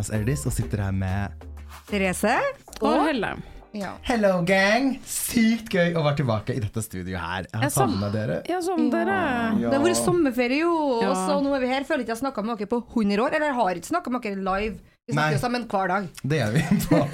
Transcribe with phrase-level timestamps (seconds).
[0.00, 1.42] Thomas Erdis og sitter her med
[1.90, 2.32] Therese?
[2.80, 3.34] Og Helle.
[3.76, 3.90] Ja.
[4.08, 4.94] Hello, gang!
[5.04, 7.44] Sykt gøy å være tilbake i dette studioet her.
[7.50, 8.38] Jeg har Jeg savna dere.
[8.48, 9.18] Ja, som dere.
[9.60, 11.10] Det har vært sommerferie, jo, Ja.
[11.12, 11.84] og så nå er vi her.
[11.84, 13.36] Føler ikke jeg har snakka med dere på 100 år.
[13.36, 14.80] Eller jeg har ikke snakka med dere live.
[15.06, 16.08] Vi snakker jo sammen hver dag.
[16.24, 17.04] Det gjør vi på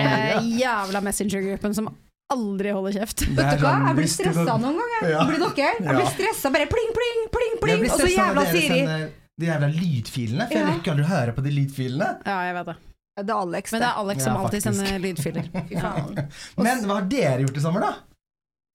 [0.60, 1.88] jævla Messenger-gruppen som
[2.36, 3.24] aldri holder kjeft.
[3.24, 3.72] Vet du hva?
[3.72, 5.10] sånn, Jeg blir stressa noen ganger.
[5.16, 5.24] Ja.
[5.32, 5.74] Blir dere?
[5.80, 6.52] Jeg blir stressa.
[6.52, 7.84] Bare pling, pling, pling, pling.
[7.88, 8.68] Og så jævla Siri.
[8.84, 9.08] sender
[9.40, 10.72] De jævla lydfilene, for jeg Ja.
[10.72, 12.10] rekker aldri å høre på de lydfilene.
[12.26, 12.76] Ja, jeg vet det.
[13.14, 15.48] Det er Alex, Men det er Alex som Ja, alltid sender lydfiler.
[16.66, 17.92] Men hva har dere gjort i sommer, da?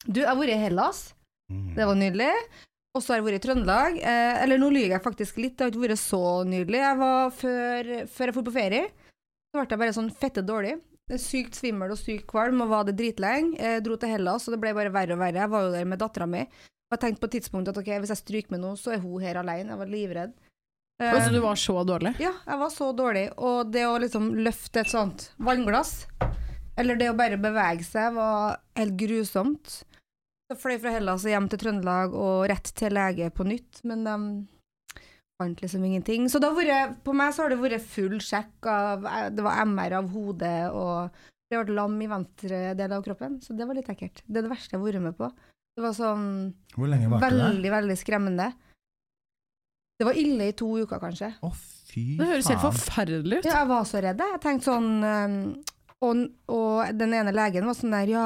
[0.07, 1.01] Du, jeg har vært i Hellas.
[1.49, 2.29] Det var nydelig.
[2.95, 3.97] Og så har jeg vært i Trøndelag.
[3.99, 6.79] Eh, eller nå lyver jeg faktisk litt, det har ikke vært så nydelig.
[6.81, 8.85] Jeg var før, før jeg dro på ferie,
[9.49, 10.75] så ble jeg bare sånn fette dårlig.
[11.19, 13.57] Sykt svimmel og sykt kvalm og var det dritlenge.
[13.59, 15.41] Jeg dro til Hellas, og det ble bare verre og verre.
[15.41, 16.41] Jeg var jo der med dattera mi.
[16.89, 19.01] Og jeg tenkte på et tidspunkt at ok, hvis jeg stryker med nå, så er
[19.03, 19.73] hun her alene.
[19.73, 20.33] Jeg var livredd.
[20.99, 22.15] Eh, Altså, du var så dårlig?
[22.19, 23.29] ja, jeg var så dårlig.
[23.37, 26.05] Og det å liksom løfte et sånt vannglass,
[26.79, 29.83] eller det å bare bevege seg, var helt grusomt.
[30.49, 34.03] Så fløy fra Hellas og hjem til Trøndelag og rett til lege på nytt, men
[34.03, 34.15] de
[35.39, 36.25] fant liksom ingenting.
[36.27, 39.05] Så vært, på meg så har det vært full sjekk av
[39.35, 41.11] Det var MR av hodet, og
[41.49, 44.23] det ble lam i venstre del av kroppen, så det var litt ekkelt.
[44.25, 45.29] Det er det verste jeg har vært med på.
[45.77, 46.25] Det var sånn
[46.75, 47.21] Hvor lenge det?
[47.23, 48.49] veldig, veldig skremmende.
[49.99, 51.33] Det var ille i to uker, kanskje.
[51.43, 51.49] Å,
[51.89, 52.21] fy faen.
[52.21, 53.49] Det høres helt forferdelig ut.
[53.49, 54.23] Ja, jeg var så redd.
[54.23, 54.39] jeg.
[54.45, 55.35] Tenkte sånn um,
[55.99, 58.25] og, og den ene legen var sånn der, ja,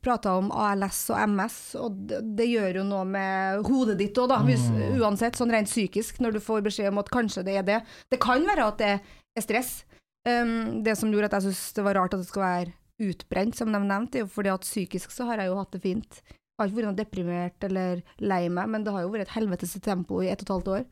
[0.00, 4.30] prata om ALS og MS, og det, det gjør jo noe med hodet ditt òg,
[4.32, 4.40] da.
[4.46, 4.64] Hvis,
[4.96, 7.78] uansett, sånn rent psykisk, når du får beskjed om at kanskje det er det.
[8.08, 9.82] Det kan være at det er stress.
[10.24, 12.76] Um, det som gjorde at jeg syntes det var rart at det skal være
[13.10, 15.84] utbrent, som de nevnte, er jo fordi at psykisk så har jeg jo hatt det
[15.84, 16.22] fint.
[16.24, 19.76] Jeg har ikke vært deprimert eller lei meg, men det har jo vært et helvetes
[19.84, 20.88] tempo i ett og et halvt år.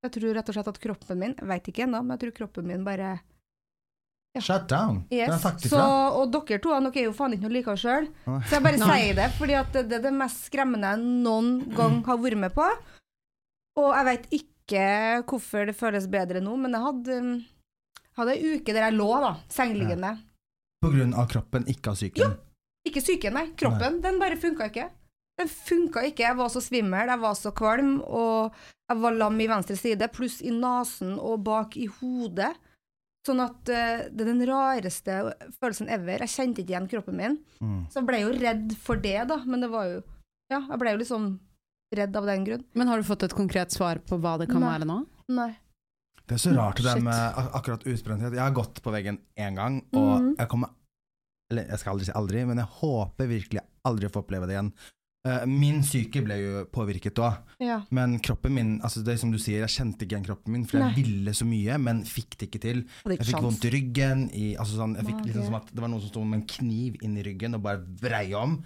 [0.00, 2.66] Jeg tror rett og slett at kroppen min, vet ikke ennå, men jeg tror kroppen
[2.70, 3.18] min bare
[4.38, 5.00] Shut down.
[5.10, 5.40] Det er Yes.
[5.42, 8.06] sagt Så, og dere to dere er jo faen ikke noe like sjøl,
[8.46, 11.48] så jeg bare sier det, fordi at det, det er det mest skremmende jeg noen
[11.74, 12.68] gang har vært med på.
[13.82, 14.84] Og jeg vet ikke
[15.26, 17.18] hvorfor det føles bedre nå, men jeg hadde,
[18.20, 20.12] hadde ei uke der jeg lå, da, sengeliggende.
[20.80, 22.36] På grunn av kroppen, ikke av psyken.
[22.86, 23.48] Ikke psyken, nei.
[23.58, 23.98] Kroppen.
[24.00, 24.86] Den bare funka ikke.
[25.40, 26.26] Den funka ikke.
[26.26, 28.56] Jeg var så svimmel, jeg var så kvalm, og
[28.90, 32.52] jeg var lam i venstre side, pluss i nesen og bak i hodet.
[33.26, 35.18] Sånn at uh, det er den rareste
[35.60, 36.22] følelsen ever.
[36.24, 37.38] Jeg kjente ikke igjen kroppen min.
[37.60, 37.82] Mm.
[37.92, 39.40] Så jeg ble jo redd for det, da.
[39.44, 40.00] Men det var jo
[40.50, 41.26] Ja, jeg ble jo liksom
[41.94, 42.62] redd av den grunn.
[42.74, 44.70] Men har du fått et konkret svar på hva det kan Nei.
[44.72, 44.96] være nå?
[45.36, 45.52] Nei.
[46.24, 47.04] Det er så rart det Shit.
[47.06, 48.34] med ak- akkurat utbrenthet.
[48.34, 50.32] Jeg har gått på veggen én gang, og mm.
[50.38, 50.76] jeg kommer
[51.50, 54.54] Eller jeg skal aldri si aldri, men jeg håper virkelig aldri å få oppleve det
[54.54, 54.68] igjen.
[55.28, 57.82] Eh, min psyke ble jo påvirket da, Ja.
[57.92, 60.64] men kroppen min altså Det er som du sier, jeg kjente ikke igjen kroppen min,
[60.64, 60.94] for jeg Nei.
[61.02, 62.80] ville så mye, men fikk det ikke til.
[63.04, 64.22] Jeg fikk vondt i ryggen.
[64.32, 66.46] I, altså sånn, jeg fikk liksom som at det var noen som sto med en
[66.46, 68.62] kniv inn i ryggen og bare vrei om.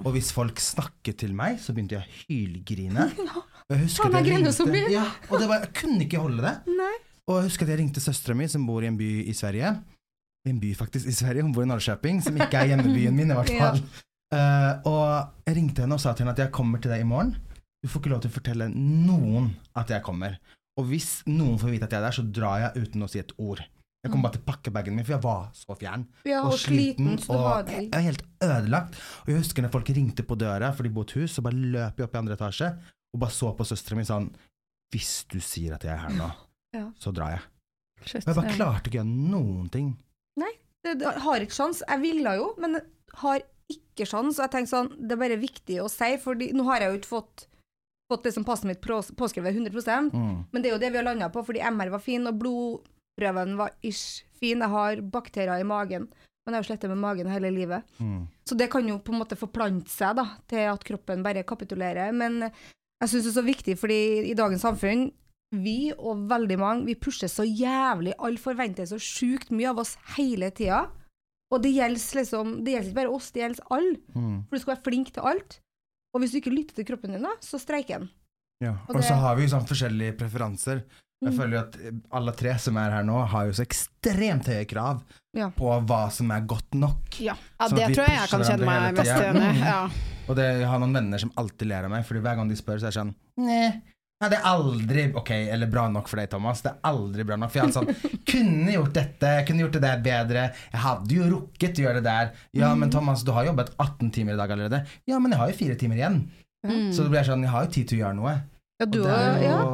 [0.00, 3.10] Og hvis folk snakket til meg, så begynte jeg å hylgrine.
[3.68, 6.54] Og jeg husker at jeg ringte- Ja, og det var, jeg kunne ikke holde det.
[6.72, 6.94] Nei.
[7.28, 9.74] Og jeg husker at jeg ringte søstera mi, som bor i en by i Sverige.
[10.48, 13.34] En by faktisk i Sverige, hun bor i Norrköping, som ikke er hjemmebyen min, i
[13.36, 13.82] hvert fall.
[14.34, 17.08] Eh, og jeg ringte henne og sa til henne at jeg kommer til deg i
[17.08, 17.34] morgen.
[17.80, 20.36] Du får ikke lov til å fortelle noen at jeg kommer.
[20.78, 23.20] Og hvis noen får vite at jeg er der, så drar jeg uten å si
[23.22, 23.62] et ord.
[24.04, 26.04] Jeg kommer bare til pakkebagen min, for jeg var så fjern.
[26.28, 28.98] Ja, og, sliten, så og jeg var helt ødelagt.
[29.24, 31.42] Og jeg husker når folk ringte på døra, for de bor i et hus, så
[31.44, 32.70] bare løp jeg opp i andre etasje
[33.08, 34.26] og bare så på søstera mi sånn
[34.92, 36.28] Hvis du sier at jeg er her nå,
[36.76, 36.84] Ja.
[37.00, 37.42] så drar jeg.
[38.04, 38.22] Shit.
[38.22, 39.88] Og jeg bare klarte ikke å gjøre noen ting.
[40.38, 41.80] det, det har ikke sjans.
[41.88, 42.78] Jeg ville jo, men
[43.24, 43.42] har
[43.72, 44.32] ikke sånn.
[44.32, 47.00] Så jeg tenkte sånn, det er bare viktig å si, for nå har jeg jo
[47.00, 47.46] ikke fått,
[48.12, 50.46] fått som passet mitt påskrevet 100 Mm.
[50.50, 53.56] men det er jo det vi har landa på, fordi MR var fin, og blodprøven
[53.56, 54.58] var ish fin.
[54.60, 56.08] Jeg har bakterier i magen,
[56.46, 57.84] men jeg har slettet med magen hele livet.
[58.00, 58.26] Mm.
[58.48, 62.12] Så det kan jo på en måte forplante seg da, til at kroppen bare kapitulerer.
[62.12, 62.40] Men
[63.00, 65.10] jeg syns det er så viktig, fordi i dagens samfunn,
[65.52, 68.12] vi og veldig mange, vi pusher så jævlig.
[68.18, 70.86] Alle forventer så sjukt mye av oss hele tida.
[71.50, 73.96] Og det gjelder liksom, det gjelder ikke bare oss, det gjelder alle.
[74.14, 74.38] Mm.
[74.48, 75.58] For du skal være flink til alt.
[76.14, 78.08] Og hvis du ikke lytter til kroppen din, da, så streiker den.
[78.64, 78.74] Ja.
[78.88, 80.82] Og Og så har vi jo sånn forskjellige preferanser.
[81.22, 81.38] Jeg Mm.
[81.38, 81.76] føler jo at
[82.12, 85.00] alle tre som er her nå, har jo så ekstremt høye krav
[85.34, 85.48] Ja.
[85.50, 87.18] på hva som er godt nok.
[87.18, 89.58] Ja, ja det tror jeg jeg kan kjenne meg mest igjen i.
[89.58, 89.88] Ja.
[90.28, 92.54] Og det, jeg har noen venner som alltid ler av meg, Fordi hver gang de
[92.54, 93.82] spør, så er jeg sånn Nei,
[94.20, 96.62] nei, det er aldri ok, eller bra nok for deg, Thomas.
[96.64, 97.52] Det er aldri bra nok.
[97.52, 100.42] For jeg hadde sånn Kunne gjort dette, kunne gjort det der bedre.
[100.72, 102.32] Jeg hadde jo rukket å gjøre det der.
[102.58, 104.82] Ja, men Thomas, du har jobbet 18 timer i dag allerede.
[105.08, 106.20] Ja, men jeg har jo fire timer igjen.
[106.66, 106.90] Mm.
[106.92, 108.34] Så det blir sånn, jeg har jo tid til å gjøre noe.
[108.78, 109.64] Ja, Og det er jo Ja,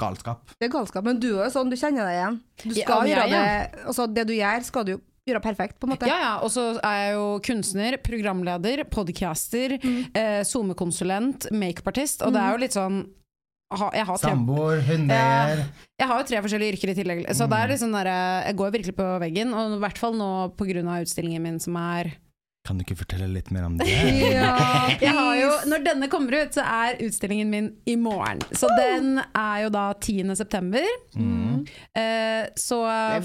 [0.00, 0.54] galskap.
[0.58, 1.04] det er galskap.
[1.04, 2.40] Men du er jo sånn, du kjenner deg igjen.
[2.64, 5.86] Du skal ja, gjøre det Altså, det du gjør, skal du jo gjøre perfekt, på
[5.86, 6.08] en måte.
[6.08, 6.30] Ja, ja.
[6.42, 9.98] Og så er jeg jo kunstner, programleder, podcaster, Mm.
[10.16, 12.22] eh, SoMe-konsulent, makeupartist.
[12.26, 13.02] Og det er jo litt sånn
[13.70, 15.60] Samboer, hunder
[16.00, 17.20] jeg har jo tre forskjellige yrker i tillegg.
[17.36, 18.08] Så det er liksom der,
[18.48, 20.82] Jeg går virkelig på veggen, og i hvert fall nå pga.
[21.02, 22.10] utstillingen min som er
[22.66, 23.86] Kan du ikke fortelle litt mer om det?
[24.34, 25.50] Ja, jo.
[25.70, 28.40] Når denne kommer ut, så er utstillingen min i morgen.
[28.52, 30.34] Så den er jo da 10.
[30.36, 30.84] september.
[31.16, 31.64] Mm.
[31.96, 32.80] Eh, så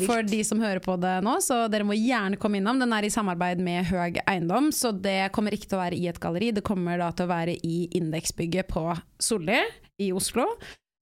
[0.06, 2.80] for de som hører på det nå, så dere må gjerne komme innom.
[2.80, 6.08] Den er i samarbeid med Høg Eiendom, så det kommer ikke til å være i
[6.12, 6.52] et galleri.
[6.56, 9.60] Det kommer da til å være i Indeksbygget på Solli
[10.02, 10.46] i Oslo.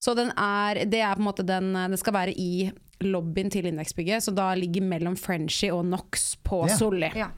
[0.03, 2.71] Så den er, det er på en måte den Det skal være i
[3.03, 6.75] lobbyen til Indeksbygget, så da ligger mellom Frenchie og Nox på Ja.
[6.77, 7.09] Solli.
[7.15, 7.29] Ja.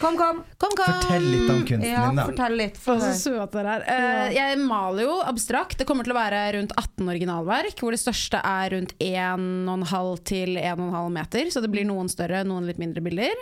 [0.00, 0.40] Kom, kom.
[0.58, 0.88] Kom, kom!
[0.98, 2.24] Fortell litt om kunsten Ja, din, da.
[2.26, 2.78] fortell litt.
[2.82, 3.84] For så søt dere er.
[3.86, 5.76] Uh, jeg maler jo abstrakt.
[5.78, 10.56] Det kommer til å være rundt 18 originalverk, hvor det største er rundt 1,5 til
[10.58, 11.50] 1,5 meter.
[11.54, 13.38] Så det blir noen større, noen litt mindre bilder.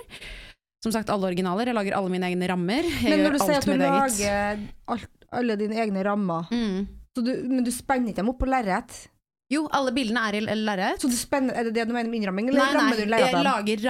[0.84, 1.70] Som sagt, alle originaler.
[1.72, 2.84] Jeg lager alle mine egne rammer.
[2.92, 6.84] Jeg Men når du sier at du lager alt, alle dine egne rammer, Mm.
[7.22, 8.96] Du, men du spenner ikke dem opp på lerret?
[9.54, 11.00] Jo, alle bildene er i lerret.
[11.04, 13.84] Så spenner, er det det du mener med innramming, eller Nei, nei, rammer jeg lager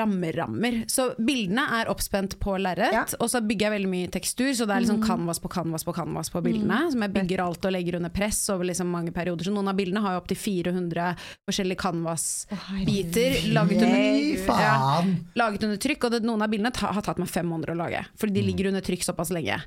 [0.00, 0.78] rammerammer.
[0.90, 3.04] Så bildene er oppspent på lerret, Ja.
[3.20, 5.06] og så bygger jeg veldig mye tekstur, så det er liksom Mm.
[5.06, 6.90] canvas på canvas på canvas på bildene.
[6.92, 9.44] Som jeg bygger alt og legger under press over liksom mange perioder.
[9.44, 11.16] Så noen av bildene har jo opptil 400
[11.48, 17.02] forskjellige canvas-biter laget under Fy laget under trykk, og det, noen av bildene ta, har
[17.02, 18.04] tatt meg fem måneder å lage.
[18.18, 19.60] Fordi de ligger under trykk såpass lenge.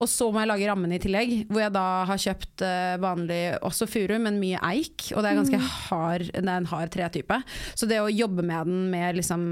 [0.00, 3.40] Og så må jeg lage rammene i tillegg, hvor jeg da har kjøpt uh, vanlig
[3.66, 5.08] også furu, men mye eik.
[5.14, 7.40] Og det er ganske hard, det er en hard tretype.
[7.78, 9.42] Så det å jobbe med den med liksom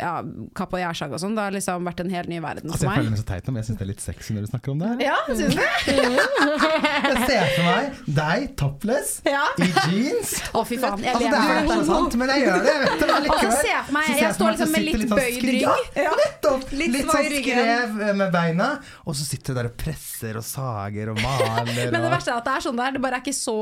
[0.00, 0.14] ja,
[0.58, 2.90] kapp og gjærsag og sånn, det har liksom vært en helt ny verden Altså, for
[2.90, 3.16] jeg føler meg.
[3.18, 4.82] meg så teit nå, men jeg syns det er litt sexy når du snakker om
[4.82, 4.90] det.
[4.92, 4.98] her.
[5.08, 5.62] Ja, syns du?
[7.32, 9.44] Ser for meg deg topless Ja.
[9.58, 10.34] i jeans.
[10.52, 11.00] Å, fy faen.
[11.02, 12.72] Jeg Altså, det er ikke sant, men jeg gjør det.
[12.72, 15.12] Jeg vet det Og så ser jeg meg jeg, Jeg står liksom med litt, litt
[15.12, 15.62] sånn bøyd rygg.
[16.02, 16.66] Ja, nettopp!
[16.72, 18.68] Litt Litt sånn skrev med beina,
[19.06, 21.72] og så sitter du der og presser og sager og maler.
[21.92, 23.56] Men det verste er at det er sånn der, det bare er ikke så,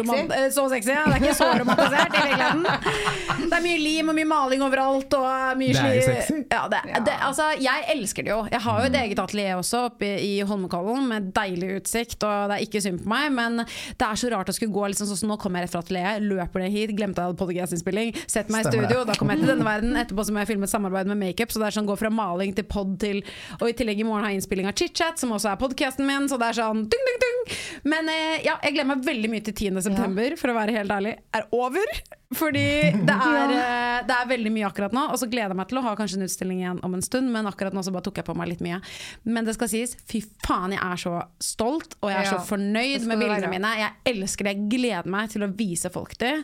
[0.00, 0.92] romant eh, så sexy.
[0.94, 1.04] Ja.
[1.10, 2.66] Det er ikke så romantisert i virkeligheten.
[3.50, 5.14] Det er mye lim og mye maling overalt.
[5.18, 6.36] Og mye Det er sexy.
[6.52, 8.40] Ja, det, det, altså, jeg elsker det jo.
[8.52, 12.58] Jeg har jo et eget atelier også oppe i Holmenkollen med deilig utsikt, og det
[12.60, 15.30] er ikke synd på meg, men det er så rart å skulle gå liksom sånn
[15.30, 18.66] nå kommer jeg rett fra atelieret, løper ned hit, glemte jeg hadde podcast-innspilling, setter meg
[18.66, 19.98] i studio, da kommer jeg til denne verden.
[20.00, 22.12] Etterpå så må jeg filme et samarbeid med makeup, så det er sånn gå fra
[22.14, 23.20] maling til pod til
[23.60, 26.28] Og i tillegg i morgen har jeg innspilling av chit-chat, som også er podcasten min,
[26.30, 27.58] så det er sånn dung, dung, dung.
[27.92, 29.84] Men eh, ja, jeg gleder meg veldig mye til 10.
[29.90, 32.00] september, for å være helt ærlig, er over.
[32.30, 32.62] Fordi
[33.08, 35.80] det er, eh, det er veldig mye akkurat nå, og så gleder jeg meg til
[35.80, 38.20] å ha kanskje en utstilling igjen om en stund, men akkurat nå så bare tok
[38.22, 38.78] jeg på meg litt mye.
[39.26, 42.44] Men det skal sies, fy faen, jeg er så stolt, og jeg er Ja, så
[42.46, 43.50] fornøyd med bildene være.
[43.50, 43.72] mine.
[43.82, 46.36] Jeg elsker det, jeg gleder meg til å vise folk det.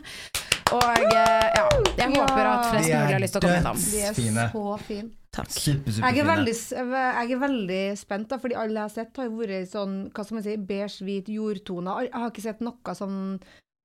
[0.75, 1.63] Og eh, ja,
[1.95, 2.09] jeg Ja.
[2.11, 3.79] håper at flest mulig har lyst til å komme innom.
[3.87, 4.47] De er Fine.
[4.51, 5.09] så fine.
[5.37, 5.51] Takk.
[5.53, 6.55] Super, super Jeg er, veldig,
[7.21, 10.25] jeg er veldig spent, da, fordi alle jeg har sett, har jo vært sånn hva
[10.25, 11.95] skal man si, beige, hvit jordtone.
[12.07, 13.17] Jeg har ikke sett noe sånn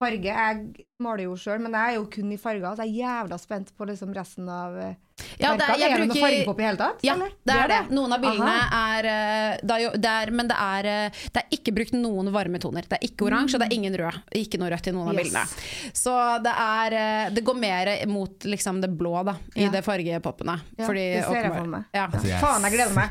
[0.02, 0.34] farge.
[0.34, 3.38] Jeg maler jo sjøl, men jeg er jo kun i farger, så jeg er jævla
[3.42, 4.92] spent på liksom resten av eh,
[5.40, 7.02] Ja, det er, jeg er det noe farge på i hele tatt?
[7.06, 7.32] Ja, eller?
[7.46, 7.78] det er det.
[7.94, 8.80] Noen av bildene Aha.
[8.98, 11.96] er, eh, det er, jo, det er Men det er, eh, det er ikke brukt
[11.96, 12.86] noen varme toner.
[12.90, 14.18] Det er ikke oransje, og det er ingen rød.
[14.42, 15.22] Ikke noe rødt i noen av Yes.
[15.22, 15.94] bildene.
[16.02, 16.16] Så
[16.46, 19.70] det er Det går mer mot liksom det blå, da, i Ja.
[19.70, 20.58] det fargepoppene.
[20.78, 21.84] Ja, Fordi det ser jeg for meg.
[21.94, 22.06] Ja.
[22.12, 23.10] Altså, jeg Faen, jeg gleder meg.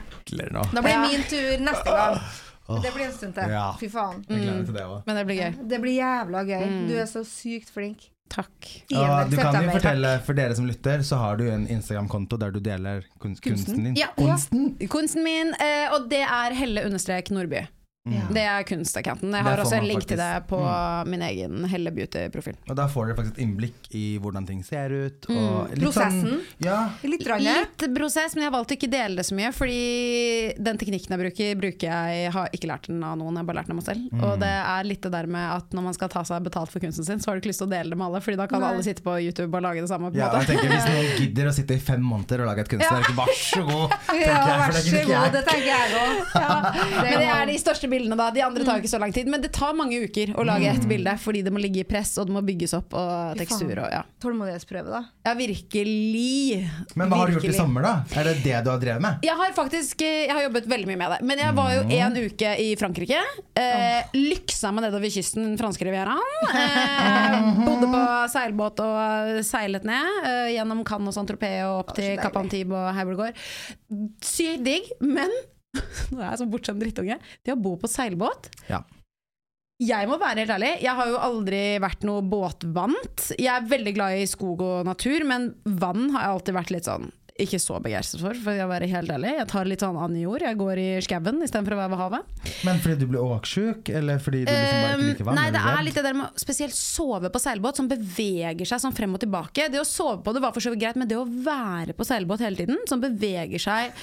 [0.51, 0.63] nå.
[0.74, 1.07] Da blir det Ja.
[1.07, 2.21] min tur neste gang.
[2.78, 3.54] Men Det blir en stund til.
[3.58, 3.68] Ja.
[3.80, 4.24] Fy faen.
[4.28, 4.98] Jeg gleder meg til det òg.
[5.08, 5.60] Men det blir gøy.
[5.74, 6.66] Det blir jævla gøy.
[6.72, 6.82] Mm.
[6.90, 8.08] Du er så sykt flink.
[8.32, 8.56] Takk.
[8.88, 8.96] 10.
[8.96, 12.54] Du kan jo fortelle, fortelle, for dere som lytter, så har du en Instagram-konto der
[12.56, 13.98] du deler kunst, kunsten din.
[14.00, 14.08] Ja.
[14.16, 14.78] Kunsten?
[14.92, 17.66] Kunsten min, eh, og det er Helle understrek Nordby.
[18.10, 18.24] Ja.
[18.34, 19.29] Det er kunstaccounten.
[19.29, 22.55] Jeg har også en link faktisk, til det på på min egen Helle Beauty-profil.
[22.70, 25.27] Og da får dere faktisk et innblikk i hvordan ting ser ut.
[25.29, 25.70] Og Mm.
[25.75, 26.22] litt Prosessen.
[26.25, 27.22] Sånn, ja, Litt.
[27.27, 29.51] Litt prosess, men jeg har valgt å ikke dele det så mye.
[29.53, 33.43] Fordi den teknikken jeg bruker, bruker jeg Jeg har ikke lært den av noen, jeg
[33.46, 34.10] har bare lært den av meg selv.
[34.12, 34.24] Mm.
[34.25, 36.79] Og det er litt det der med at når man skal ta seg betalt for
[36.79, 38.48] kunsten sin, så har du ikke lyst til å dele det med alle, Fordi da
[38.48, 38.70] kan Nei.
[38.74, 40.10] alle sitte på YouTube og lage det samme.
[40.12, 40.41] På ja, måte.
[40.41, 43.34] jeg tenker Hvis noen gidder å sitte i fem måneder og lage et kunstverk, vær
[43.38, 43.93] så god!
[44.17, 46.17] Ja, vær så god, det tenker jeg òg.
[47.05, 48.29] Men det er de største bildene, da.
[48.33, 49.29] De andre tar jo ikke så lang tid.
[49.31, 52.15] Men det tar mange uker å lage ett bilde, fordi det må ligge i press,
[52.21, 54.01] og det må bygges opp, og tekstur og ja.
[54.24, 55.03] Tålmodighetsprøve, da.
[55.27, 56.63] Ja, virkelig.
[56.98, 57.93] Men hva har du gjort i sommer, da?
[58.17, 59.25] Er det det du har drevet med?
[59.27, 61.19] Jeg har faktisk eh, jeg har jobbet veldig mye med det.
[61.27, 63.21] Men jeg var jo en uke i Frankrike.
[63.60, 66.19] Eh, lyksa meg nedover kysten, den franske rivieraen.
[67.01, 72.19] Eh, bodde på seilbåt og seilet ned eh, gjennom Cannes og Saint-Tropez og opp til.
[72.41, 73.41] Antibes og Havergård.
[74.25, 75.31] Sykt digg, men
[76.12, 77.20] nå er jeg sånn bortskjemt drittunge.
[77.46, 78.82] Det å bo på seilbåt Ja.
[79.82, 83.32] jeg må være helt ærlig, jeg har jo aldri vært noe båtvant.
[83.38, 86.92] Jeg er veldig glad i skog og natur, men vann har jeg alltid vært litt
[86.92, 87.12] sånn
[87.42, 89.32] ikke så begeistret for, for å være helt ærlig.
[89.40, 90.44] Jeg tar litt sånn annen jord.
[90.46, 92.50] Jeg går i skauen istedenfor å være ved havet.
[92.68, 95.40] Men fordi du blir åksjuk, eller fordi du liksom bare ikke liker vann?
[95.40, 98.96] Nei, det er litt det der med spesielt sove på seilbåt, som beveger seg sånn
[98.98, 99.70] frem og tilbake.
[99.74, 102.08] Det å sove på det var for så vidt greit, men det å være på
[102.08, 103.96] seilbåt hele tiden, som beveger seg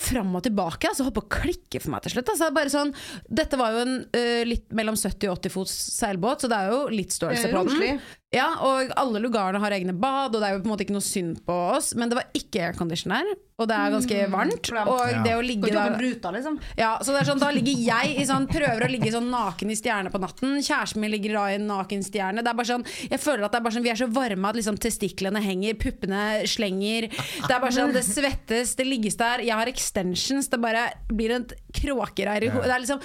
[0.00, 2.32] fram og tilbake, altså holdt på å klikke for meg til slutt.
[2.32, 2.94] Altså, bare sånn,
[3.40, 6.72] dette var jo en uh, litt mellom 70 og 80 fots seilbåt, så det er
[6.72, 8.00] jo litt størrelse på den.
[8.30, 10.94] Ja, og alle lugarene har egne bad, og det er jo på en måte ikke
[10.94, 13.26] noe synd på oss, men det var ikke aircondition der,
[13.58, 14.60] og det er ganske varmt.
[14.68, 14.86] klemt.
[14.86, 15.22] Og Ja.
[15.24, 16.60] det å ligge ikke bruta, der ruta, liksom.
[16.78, 19.72] ja, så det er sånn, Da ligger jeg i sånn, prøver å ligge sånn naken
[19.72, 20.62] i stjerne på natten.
[20.62, 22.36] Kjæresten min ligger da i en naken stjerne.
[22.44, 24.44] Det er bare sånn, jeg føler at det er bare sånn, Vi er så varme
[24.48, 27.10] at liksom testiklene henger, puppene slenger.
[27.10, 29.38] Det er bare sånn, det svettes, det ligges der.
[29.42, 30.46] Jeg har extensions.
[30.48, 32.70] Det bare blir et kråkereir i hodet.
[32.70, 33.00] Det er liksom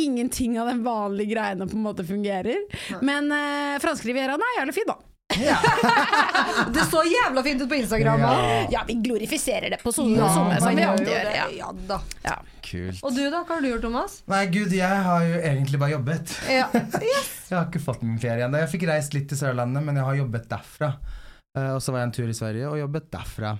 [0.00, 2.64] Ingenting av den vanlige greiene på en måte fungerer.
[3.04, 4.96] Men uh, franske rivieraen er jævlig fin, da.
[6.74, 8.32] Det så jævla fint ut på Instagram Ja.
[8.34, 8.72] òg.
[8.74, 11.24] Ja, vi glorifiserer det på Ja, som man vi gjør alltid gjør.
[11.30, 11.36] det.
[11.36, 11.46] Ja.
[11.58, 12.00] Ja da.
[12.26, 12.36] Ja.
[12.64, 13.00] Kult.
[13.04, 14.18] Og du da, hva har du gjort, Thomas?
[14.30, 16.34] Nei, gud, jeg har jo egentlig bare jobbet.
[16.50, 16.68] Ja.
[17.44, 18.58] Jeg har ikke fått min ferie ennå.
[18.64, 20.88] Jeg fikk reist litt til Sørlandet, men jeg har jobbet derfra.
[21.54, 23.52] Uh, og så var jeg en tur i Sverige og jobbet derfra.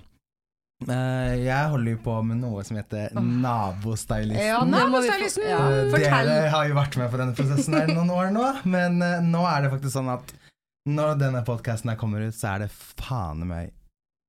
[0.83, 4.43] Eh, jeg holder jo på med noe som heter Nabostylisten.
[4.43, 5.45] Ja, Nabostylisten!
[5.47, 5.61] ja,
[5.93, 6.27] Fortell.
[6.27, 9.45] Dere har jo vært med på denne prosessen her noen år nå, men uh, nå
[9.47, 10.35] er det faktisk sånn at
[10.91, 13.71] når denne podkasten kommer ut, så er det faen meg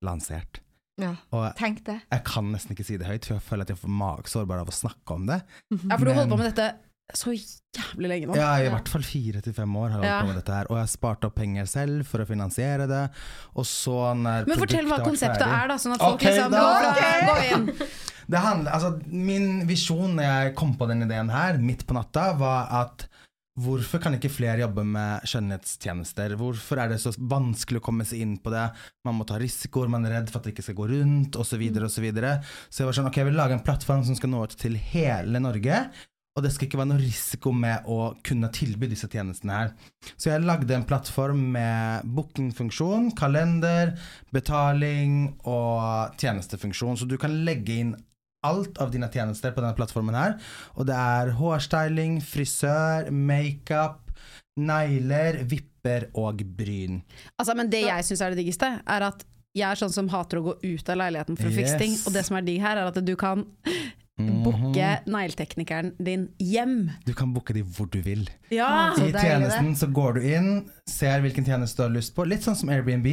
[0.07, 0.61] lansert.
[0.97, 1.11] Ja.
[1.35, 1.99] Og Tenk det.
[2.09, 4.63] jeg kan nesten ikke si det høyt, for jeg føler at jeg får magesår bare
[4.63, 5.43] av å snakke om det.
[5.75, 6.71] Ja, for du holder på med dette
[7.15, 8.35] så jævlig lenge nå.
[8.35, 10.67] Ja, i hvert fall fire til fem år har jeg holdt på med dette her,
[10.67, 13.03] og jeg har spart opp penger selv for å finansiere det,
[13.55, 16.51] og så når Men fortell hva konseptet ferdig- er, da, sånn at folk okay, liksom
[16.51, 16.63] da.
[16.65, 17.27] går okay.
[17.29, 17.87] går inn.
[18.27, 22.33] Det handler, altså, min visjon når jeg kom på den ideen her, midt på natta,
[22.35, 23.07] var at
[23.57, 26.35] hvorfor kan ikke flere jobbe med skjønnhetstjenester?
[26.37, 28.67] Hvorfor er det så vanskelig å komme seg inn på det?
[29.07, 31.63] Man må ta risikoer, man er redd for at det ikke skal gå rundt, osv.,
[31.71, 32.35] og Så, videre.
[32.69, 34.75] så jeg var sånn, ok, jeg vil lage en plattform som skal nå ut til
[34.91, 35.87] hele Norge.
[36.37, 39.71] Og det skal ikke være noe risiko med å kunne tilby disse tjenestene her.
[40.13, 43.95] Så jeg lagde en plattform med bookingfunksjon, kalender,
[44.35, 46.99] betaling og tjenestefunksjon.
[47.01, 47.95] Så du kan legge inn
[48.45, 50.37] alt av dine tjenester på denne plattformen her.
[50.77, 54.03] Og det er hårstyling, frisør, makeup,
[54.61, 57.01] negler, vipper og bryn.
[57.37, 59.25] Altså, men det jeg syns er det diggeste, er at
[59.57, 61.95] jeg er sånn som hater å gå ut av leiligheten for å fikse ting.
[62.05, 63.45] Og det som er digg her, er at du kan
[64.17, 66.89] booke negleteknikeren din hjem.
[67.05, 68.25] Du kan booke de hvor du vil.
[68.51, 68.93] Ja!
[68.97, 70.49] I tjenesten så går du inn,
[70.89, 72.25] ser hvilken tjeneste du har lyst på.
[72.25, 73.07] Litt sånn som Airbnb.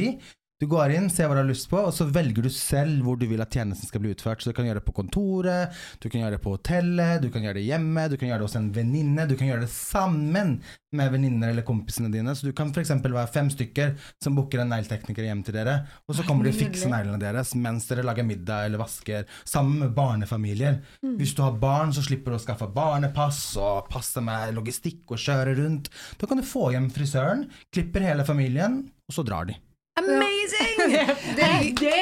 [0.55, 3.17] Du går inn, ser hva du har lyst på, og så velger du selv hvor
[3.19, 4.39] du vil at tjenesten skal bli utført.
[4.39, 7.43] Så du kan gjøre det på kontoret, du kan gjøre det på hotellet, du kan
[7.43, 10.53] gjøre det hjemme, du kan gjøre det hos en venninne, du kan gjøre det sammen
[10.95, 12.31] med venninner eller kompisene dine.
[12.39, 12.93] Så du kan f.eks.
[13.03, 13.91] være fem stykker
[14.23, 15.75] som booker en negletekniker hjem til dere,
[16.07, 19.83] og så kommer de og fikser neglene deres mens dere lager middag eller vasker, sammen
[19.83, 20.79] med barnefamilier.
[21.19, 25.19] Hvis du har barn, så slipper du å skaffe barnepass og passe med logistikk og
[25.19, 25.91] kjøre rundt.
[26.15, 29.59] Da kan du få hjem frisøren, klipper hele familien, og så drar de.
[29.99, 30.81] Amazing!
[31.37, 32.01] Det er det!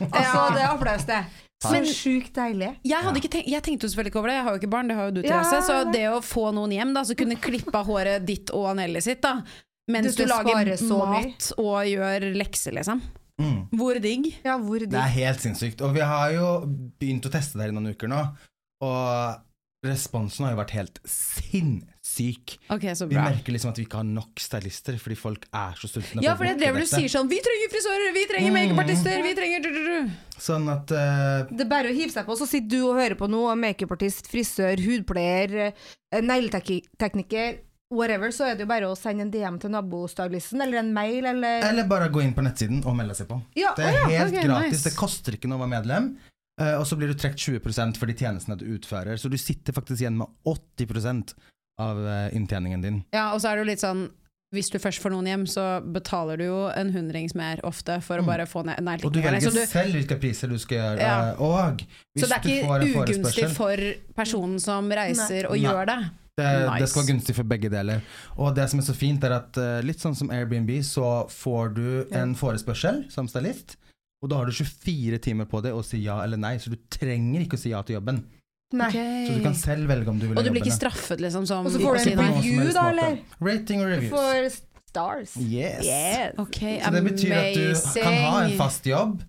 [0.00, 1.20] Altså, det er applaus, det.
[1.70, 2.70] Men sjukt deilig.
[2.88, 4.70] Jeg, hadde ikke tenkt, jeg tenkte jo selvfølgelig ikke over det, jeg har jo ikke
[4.72, 5.42] barn, det har jo du Ja.
[5.42, 5.66] Therese.
[5.66, 9.02] Så det å få noen hjem da, som kunne klippe av håret ditt og Anelli
[9.04, 9.42] sitt, da,
[9.92, 13.02] mens Du du, lager så mat og gjør lekser, liksom.
[13.40, 13.60] Mm.
[13.76, 14.30] Hvor digg?
[14.44, 15.84] Ja, hvor Det er helt sinnssykt.
[15.84, 16.48] Og vi har jo
[17.00, 18.24] begynt å teste det her i noen uker nå,
[18.84, 19.46] og
[19.86, 22.56] responsen har jo vært helt sinnssyk.
[22.68, 25.88] Okay, så Vi merker liksom at vi ikke har nok stylister, fordi folk er så
[25.88, 26.20] sultne.
[26.24, 28.58] Ja, for det er det du sier sånn Vi trenger frisører, vi trenger Mm.
[28.58, 30.10] makeupartister, vi trenger du, du, du.
[30.40, 31.48] Sånn at uh...
[31.48, 34.28] Det er bare å hive seg på, så sitter du og hører på noe, makeupartist,
[34.28, 35.72] frisør, hudpleier,
[36.12, 37.60] eh, negletekniker,
[37.90, 41.24] whatever, så er det jo bare å sende en DM til nabostylisten, eller en mail,
[41.26, 43.40] eller Eller bare gå inn på nettsiden og melde seg på.
[43.58, 44.76] Ja, Det er å ja, helt okay, gratis.
[44.76, 44.84] nice.
[44.90, 46.12] Det koster ikke noe å være medlem.
[46.60, 49.16] Eh, og så blir du trukket 20% for de tjenestene du utfører.
[49.18, 51.34] Så du sitter faktisk igjen med 80%
[51.80, 53.04] av eh, inntjeningen din.
[53.16, 54.08] Ja, og så er det jo litt sånn
[54.50, 55.62] hvis du først får noen hjem, så
[55.94, 58.26] betaler du jo en hundrings mer ofte for å Mm.
[58.26, 60.98] bare få ned Og du velger du- selv hvilke priser du skal gjøre.
[60.98, 61.30] Ja.
[61.30, 61.76] eh, Og
[62.16, 63.76] hvis så det er ikke ugunstig for
[64.16, 65.60] personen som reiser og Nei.
[65.62, 66.10] gjør det.
[66.36, 66.78] det, Nice.
[66.80, 68.02] det skal være gunstig for begge deler.
[68.38, 72.06] Og det som er så fint, er at litt sånn som Airbnb, så får du
[72.10, 73.76] en forespørsel som stylist.
[74.22, 76.76] Og da har du 24 timer på deg å si ja eller nei, så du
[76.92, 78.22] trenger ikke å si ja til jobben.
[78.76, 78.90] Nei.
[78.92, 81.46] Så du kan selv velge om du vil ha Og du blir ikke straffet, liksom,
[81.48, 83.16] som Og så får du en noen review, da, eller?
[83.42, 84.12] Rating og Du reviews.
[84.12, 84.50] får
[84.90, 85.32] stars.
[85.40, 85.82] Yes.
[85.86, 86.34] Yes.
[86.38, 89.22] Okay, Så det betyr at du kan ha en fast jobb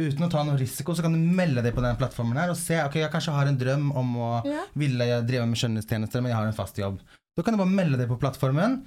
[0.00, 0.94] uten å ta noe risiko.
[0.96, 3.50] Så kan du melde deg på den plattformen her og se ok, jeg kanskje har
[3.50, 4.64] en drøm om å Ja.
[4.76, 7.00] ville drive med skjønnhetstjenester, men jeg har en fast jobb.
[7.36, 8.84] Da kan du bare melde deg på plattformen,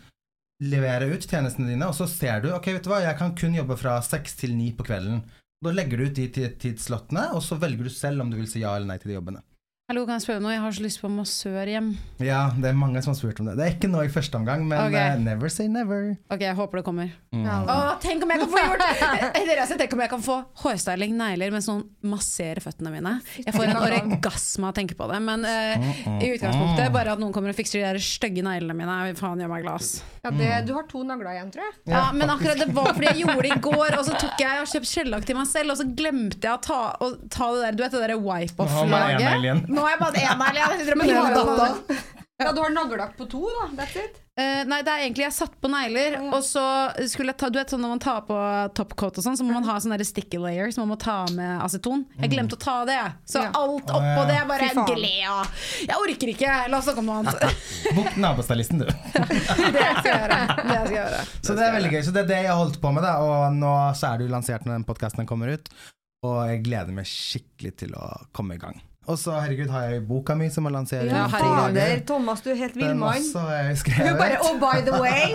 [0.62, 3.54] levere ut tjenestene dine, og så ser du ok, vet du hva, jeg kan kun
[3.54, 5.22] jobbe fra seks til ni på kvelden.
[5.62, 8.48] Da legger du ut de ti- tidsslottene, og så velger du selv om du vil
[8.48, 9.42] si ja eller nei til de jobbene.
[9.90, 10.52] Hallo, kan jeg spørre noe?
[10.54, 11.88] Jeg har så lyst på massør hjem.
[12.22, 13.56] Ja, det er mange som har spurt om det.
[13.58, 15.16] Det er ikke nå i første omgang, men okay.
[15.16, 16.12] uh, never say never.
[16.30, 17.08] Ok, jeg håper det kommer.
[17.34, 17.48] Mm.
[17.48, 17.56] Ja.
[17.66, 21.16] Å, tenk om jeg kan få gjort Dere har Tenk om jeg kan få hårstyling,
[21.18, 23.16] negler, mens noen masserer føttene mine.
[23.42, 25.18] Jeg får en orgasme av å tenke på det.
[25.26, 28.76] Men eh, Mm, i utgangspunktet, bare at noen kommer og fikser de der stygge neglene
[28.78, 29.86] mine, faen gjør meg glad.
[30.24, 31.76] Ja, det, du har to nagler igjen, tror jeg.
[31.92, 34.64] Ja, men akkurat det var fordi jeg gjorde det i går, og så tok jeg
[34.64, 37.66] og kjøpt skjellakk til meg selv, og så glemte jeg å ta, å ta det
[37.66, 39.70] der, du vet det der Nå har man en negl wipe-off-laget.
[39.80, 40.62] Nå har jeg bare én her.
[40.62, 43.66] jeg sitter og Men du har, prøver ja, du har naglelakk på to, da.
[43.76, 44.20] That's it.
[44.40, 46.22] Uh, nei, det er egentlig jeg satt på negler, ja.
[46.32, 46.62] og så
[47.12, 48.38] skulle jeg ta Du vet sånn når man tar på
[48.78, 51.60] topcoat og sånn, så må man ha sånn der sticky så man må ta med
[51.66, 52.06] aceton.
[52.16, 53.52] Jeg glemte å ta det, så Ja.
[53.60, 54.24] alt oppå ja.
[54.30, 55.36] det er bare glea.
[55.84, 56.56] Jeg orker ikke!
[56.72, 57.44] La oss snakke om noe annet.
[58.00, 58.88] Bok nabostylisten, du.
[59.76, 60.42] det skal jeg gjøre.
[60.48, 61.24] Det skal jeg gjøre.
[61.44, 62.02] Så det er veldig gøy.
[62.08, 63.18] Så det er det jeg holdt på med, da.
[63.20, 65.68] Og nå så er du lansert når den podkasten kommer ut.
[66.24, 68.80] Og jeg gleder meg skikkelig til å komme i gang.
[69.10, 71.08] Og så, herregud, har jeg boka mi som må lansere.
[71.10, 71.76] Ja, Ja, herregud.
[71.80, 72.02] fader.
[72.06, 73.24] Thomas, du er helt villmann.
[73.24, 74.38] jeg Du bare.
[74.46, 75.34] Oh, by the way.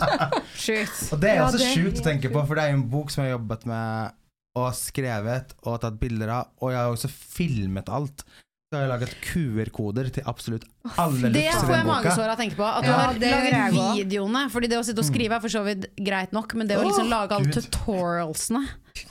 [0.64, 0.88] Shit.
[1.12, 2.86] Og det er også det er sjukt å tenke på, for det er jo en
[2.92, 4.16] bok som jeg har jobbet med
[4.60, 8.24] og skrevet og tatt bilder av, og jeg har også filmet alt.
[8.70, 10.64] Så har jeg laget QR-koder til absolutt
[10.96, 11.94] alle Det looks i får jeg den boka.
[12.00, 12.66] magesår av å tenke på.
[12.66, 14.42] At du Ja, har det jeg laget videoene.
[14.50, 16.84] Fordi det å sitte og skrive er for så vidt greit nok, men det å
[16.86, 18.62] liksom lage alle tutorialsene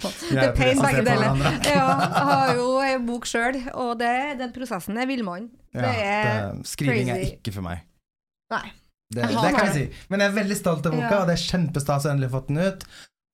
[0.02, 1.40] Det er pain begge deler.
[1.66, 5.50] Ja, jeg har jo en bok sjøl, og det, den prosessen er villmann.
[5.74, 6.72] Ja, skriving crazy.
[6.74, 7.86] skriving er ikke for meg.
[8.54, 8.66] Nei.
[9.10, 9.86] Det, det kan jeg si.
[10.10, 11.22] Men jeg er veldig stolt av boka, Ja.
[11.22, 12.86] og det er kjempestas å endelig ha fått den ut.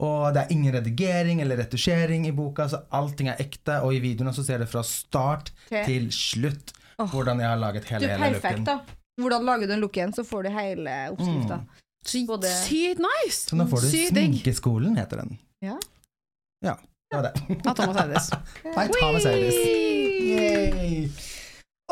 [0.05, 3.79] Og det er ingen redigering eller retusjering i boka, så allting er ekte.
[3.87, 5.85] Og i videoene så ser du fra start okay.
[5.87, 8.65] til slutt hvordan jeg har laget Du hele, er hele perfekt, looken.
[8.65, 9.01] da.
[9.19, 11.59] Hvordan lager du en look igjen, så får du hele oppskrifta.
[11.63, 11.81] Mm.
[12.05, 13.49] Sykt nice!
[13.49, 14.11] Så nå får du Sykt.
[14.13, 15.37] Sminkeskolen, heter den.
[15.63, 15.79] Ja.
[16.63, 16.77] Ja,
[17.11, 17.33] det var det.
[17.69, 18.29] Av Thomas Eides.
[18.77, 19.55] Nei, Thomas Eides.
[20.25, 21.09] Yay.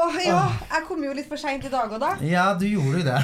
[0.02, 0.39] Åh, ja,
[0.71, 2.15] jeg kom jo litt for seint i dag òg, da.
[2.26, 3.19] Ja, du gjorde jo det.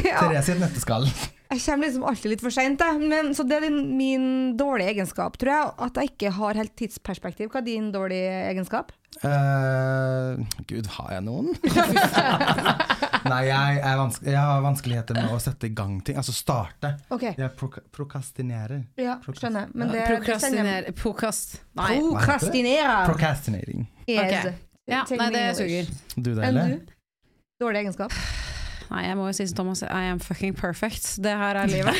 [0.10, 0.16] Ja.
[0.22, 1.06] Therese i et nøtteskall.
[1.50, 2.78] Jeg kommer liksom alltid litt for seint.
[3.00, 5.72] Men- Så det er din, min dårlige egenskap, tror jeg.
[5.78, 7.50] At jeg ikke har helt tidsperspektiv.
[7.50, 8.92] Hva er din dårlige egenskap?
[9.24, 10.38] Uh,
[10.70, 11.48] Gud, har jeg noen?
[13.30, 16.16] Nei, jeg, er vanske- jeg har vanskeligheter med å sette i gang ting.
[16.16, 16.94] Altså starte.
[17.10, 17.34] Okay.
[17.36, 18.84] Jeg prok prokastinerer.
[18.96, 19.68] ja, skjønner.
[19.74, 20.88] Men det, det Prokrastiner...
[20.96, 21.58] Prokast...
[21.74, 21.98] Nei.
[21.98, 23.06] Prokrastinere.
[23.10, 23.88] Procrastinating.
[24.06, 24.46] Yes.
[24.46, 24.54] Ok.
[24.90, 25.90] Ja, nei, det suger.
[26.16, 26.94] Du du?
[27.60, 28.14] Dårlig egenskap?
[28.90, 31.12] Nei, jeg må jo si som Thomas, I am fucking perfect.
[31.22, 31.94] Det her er livet.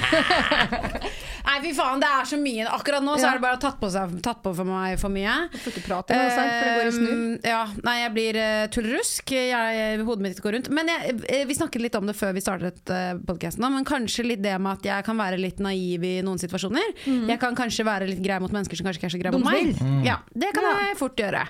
[1.46, 2.66] Nei, fy faen, det er så mye.
[2.70, 5.33] Akkurat nå så er det bare tatt på, seg, tatt på for meg for mye.
[5.53, 6.50] Du får ikke prate med deg sant?
[6.50, 7.14] For det går i snurr.
[7.14, 9.33] Um, ja, nei, jeg blir uh, tullerusk.
[9.37, 10.70] Jeg, hodet mitt går rundt.
[10.76, 14.26] Men jeg, eh, vi snakket litt om det før vi startet uh, podkasten, men kanskje
[14.26, 16.92] litt det med at jeg kan være litt naiv i noen situasjoner.
[17.07, 19.46] Jeg kan kanskje være litt grei mot mennesker som kanskje ikke er så greie mot
[19.46, 19.72] meg.
[19.81, 20.03] Mm.
[20.07, 20.74] Ja, Det kan Ja.
[20.90, 21.46] jeg fort gjøre.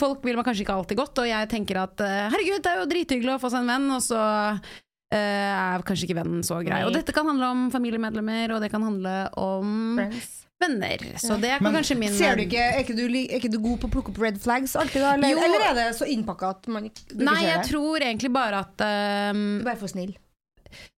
[0.00, 2.82] Folk vil meg kanskje ikke alltid godt, og jeg tenker at uh, herregud, det er
[2.82, 4.20] jo drithyggelig å få seg en venn, og så
[5.16, 6.82] er kanskje ikke vennen så grei.
[6.82, 6.86] Nei.
[6.88, 10.30] Og dette kan handle om familiemedlemmer, og det kan handle om Friends.
[10.60, 11.04] venner.
[11.18, 13.58] Så det er Men kanskje min Ser du ikke, er, ikke du, er ikke du
[13.58, 15.16] god på å plukke opp red flags alltid, da?
[15.18, 17.68] Eller, eller er det så innpakka at man ikke Nei, jeg det?
[17.72, 18.84] tror egentlig bare at
[19.34, 20.14] um, Du er bare for snill.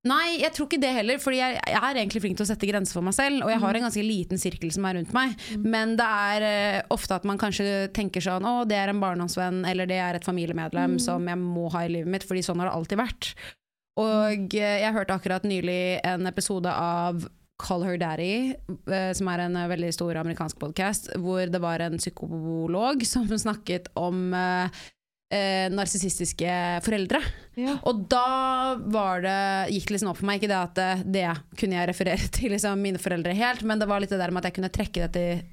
[0.04, 1.20] Nei, jeg tror ikke det heller.
[1.22, 3.40] Fordi jeg, jeg er egentlig flink til å sette grenser for meg selv.
[3.46, 5.32] Og jeg har en ganske liten sirkel som er rundt meg.
[5.62, 9.62] Men det er uh, ofte at man kanskje tenker sånn Å, det er en barndomsvenn,
[9.70, 12.26] eller det er et familiemedlem som jeg må ha i livet mitt.
[12.28, 13.32] Fordi sånn har det alltid vært.
[14.00, 17.26] Og eh, jeg hørte akkurat nylig en episode av
[17.62, 18.32] Call Her Daddy,
[18.90, 23.28] eh, som er en eh, veldig stor amerikansk podkast, hvor det var en psykolog som
[23.28, 24.82] snakket om eh,
[25.72, 27.22] narsissistiske foreldre.
[27.60, 27.78] Ja.
[27.88, 29.38] Og da var det,
[29.76, 31.26] gikk det liksom opp for meg, ikke det at det
[31.60, 34.42] kunne jeg referere til liksom, mine foreldre helt, men det var litt det der med
[34.42, 35.44] at jeg kunne trekke det til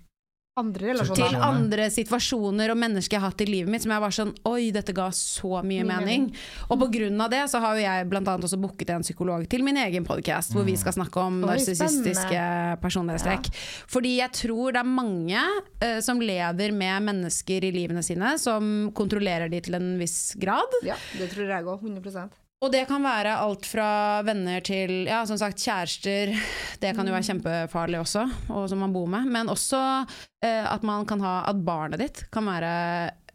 [0.60, 1.20] Andre relasjoner.
[1.20, 4.34] til andre situasjoner og mennesker jeg har hatt i livet mitt som jeg var sånn
[4.50, 6.26] Oi, dette ga så mye Mye mening.
[6.74, 9.78] Og av det så har jo jeg blant annet også booket en psykolog til min
[9.80, 12.44] egen podkast, hvor vi skal snakke om narsissistiske
[12.84, 13.52] personlighetstrekk.
[13.92, 15.46] Fordi jeg tror det er mange
[15.84, 20.80] uh, som lever med mennesker i livene sine som kontrollerer de til en viss grad.
[20.88, 21.80] Ja, det tror jeg òg.
[21.80, 23.90] 100 Og det kan være alt fra
[24.28, 26.34] venner til ja, som sagt kjærester.
[26.84, 29.30] Det kan jo være kjempefarlig også, og som man bor med.
[29.32, 29.80] Men også
[30.44, 32.74] eh, at man kan ha at barnet ditt kan være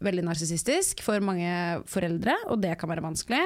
[0.05, 1.49] veldig narsissistisk for mange
[1.89, 3.41] foreldre, og det kan være vanskelig.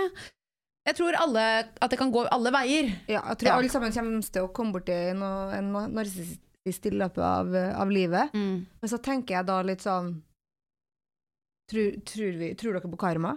[0.90, 1.46] Jeg tror alle,
[1.80, 2.92] at det kan gå alle veier.
[3.08, 3.58] Ja, jeg tror Ja.
[3.60, 8.34] alle sammen kommer til å komme borti noe, en narsissist i løpet av, av livet.
[8.36, 8.66] Mm.
[8.82, 10.18] Men så tenker jeg da litt sånn
[11.70, 13.36] Tror, tror, vi, tror dere på karma?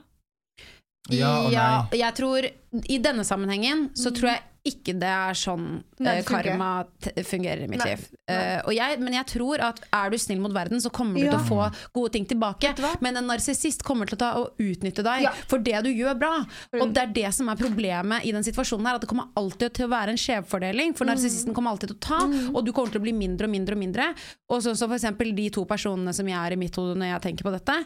[1.18, 1.98] Ja og nei.
[2.01, 2.48] jeg tror
[2.88, 5.64] I denne sammenhengen så tror jeg ikke det er sånn
[5.98, 6.85] Nei, det karma
[7.27, 8.05] fungerer i mitt Nei, liv.
[8.31, 11.25] Eh, og jeg, men jeg tror at er du snill mot verden, så kommer du
[11.27, 11.33] Ja.
[11.33, 12.70] til å få gode ting tilbake.
[13.03, 15.33] Men en narsissist kommer til å ta og utnytte deg Ja.
[15.51, 16.46] for det du gjør bra.
[16.79, 19.75] Og det er det som er problemet i den situasjonen her, at det kommer alltid
[19.75, 20.94] til å være en skjevfordeling.
[20.94, 20.96] Mm.
[20.96, 22.22] For narsissisten kommer alltid til å ta,
[22.55, 24.14] og du kommer til å bli mindre og mindre og mindre.
[24.48, 27.16] Og sånn som for eksempel de to personene som jeg er i mitt hode når
[27.18, 27.85] jeg tenker på dette,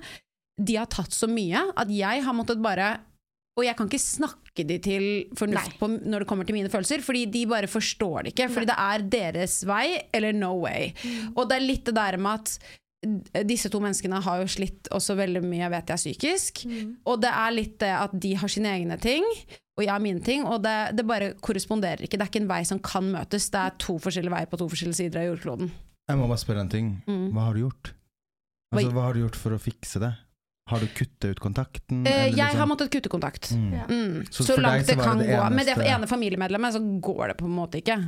[0.61, 2.99] de har tatt så mye at jeg har måttet bare
[3.57, 5.05] og jeg kan ikke snakke de til
[5.37, 8.51] fornuft på når det kommer til mine følelser, fordi de bare forstår det ikke.
[8.53, 10.90] Fordi det er deres vei eller no way.
[11.35, 15.16] Og det er litt det der med at disse to menneskene har jo slitt også
[15.16, 16.64] veldig mye, vet jeg, psykisk.
[17.09, 19.25] Og det er litt det at de har sine egne ting,
[19.77, 22.16] og jeg har mine ting, og det, det bare korresponderer ikke.
[22.16, 23.49] Det er ikke en vei som kan møtes.
[23.53, 25.73] Det er to forskjellige veier på to forskjellige sider av jordkloden.
[26.07, 26.95] Jeg må bare spørre en ting.
[27.09, 27.29] Mm.
[27.35, 27.92] Hva har du gjort?
[28.75, 30.12] Altså, hva har du gjort for å fikse det?
[30.66, 32.07] Har du kuttet ut kontakten?
[32.07, 33.52] Eh, eller jeg liksom- har måttet kutte kontakt.
[33.52, 33.74] Mm.
[33.88, 34.26] Mm.
[34.31, 35.50] Så Så, langt det kan det gå.
[35.50, 37.98] Med det ene familiemedlemmet så går det på en måte ikke.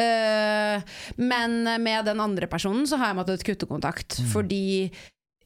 [0.00, 0.82] Eh,
[1.16, 4.18] men med den andre personen så har jeg måttet kutte kontakt.
[4.18, 4.32] Mm.
[4.32, 4.90] Fordi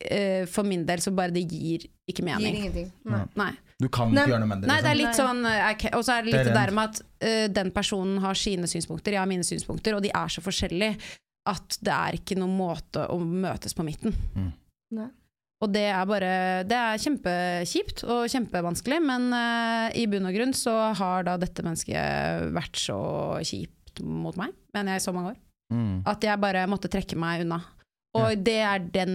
[0.01, 2.57] uh, for min del så bare det gir ikke Gir mening.
[2.57, 2.93] ingenting.
[3.05, 3.25] Nei.
[3.37, 3.51] Nei.
[3.81, 4.69] Du kan ikke gjøre noe med det?
[4.71, 5.09] Nei, det er liksom.
[5.09, 5.91] litt sånn okay.
[5.97, 9.13] Og så er det litt det, der med at uh, den personen har sine synspunkter,
[9.13, 10.97] jeg har mine synspunkter, og de er så forskjellige
[11.51, 14.15] at det er ikke noen måte å møtes på midten.
[14.95, 15.09] Nei.
[15.61, 16.31] Og det er bare
[16.65, 21.65] Det er kjempekjipt og kjempevanskelig, men uh, i bunn og grunn så har da dette
[21.67, 23.01] mennesket vært så
[23.45, 25.43] kjipt mot meg, mener jeg, i så mange år.
[25.71, 26.01] Mm.
[26.09, 27.61] At jeg bare måtte trekke meg unna.
[28.19, 29.13] Og det er den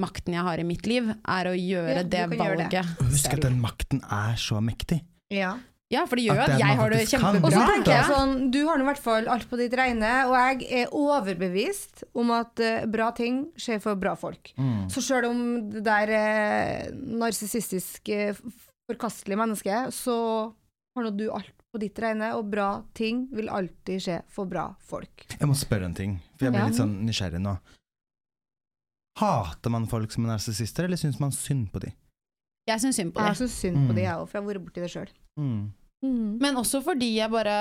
[0.00, 2.46] makten jeg har i mitt liv, er å gjøre Ja, det valget.
[2.46, 2.84] gjøre det.
[3.10, 5.02] Husk at den makten er så mektig.
[5.34, 5.58] Ja.
[5.90, 7.48] Ja, for det gjør jo At at jeg har det kjempebra.
[7.48, 10.10] Og så tenker jeg sånn, du har nå i hvert fall alt på ditt regne,
[10.28, 14.50] og jeg er overbevist om at uh, bra ting skjer for bra folk.
[14.60, 14.90] Mm.
[14.92, 15.40] Så sjøl om
[15.72, 16.90] det der uh,
[17.24, 18.36] narsissistisk uh,
[18.90, 20.18] forkastelige mennesket, så
[20.96, 24.66] har nå du alt på ditt regne, og bra ting vil alltid skje for bra
[24.88, 25.24] folk.
[25.38, 26.68] Jeg må spørre en ting, for jeg blir Ja.
[26.68, 27.56] litt sånn nysgjerrig nå.
[29.18, 31.92] Hater man folk som er narsissister, eller syns man synd på dem?
[32.68, 33.26] Jeg syns synd på dem.
[33.32, 33.98] Jeg syns synd på Mm.
[34.04, 35.08] jeg òg, for jeg har vært borti det sjøl.
[35.40, 35.72] Mm.
[36.02, 37.58] Men også fordi jeg bare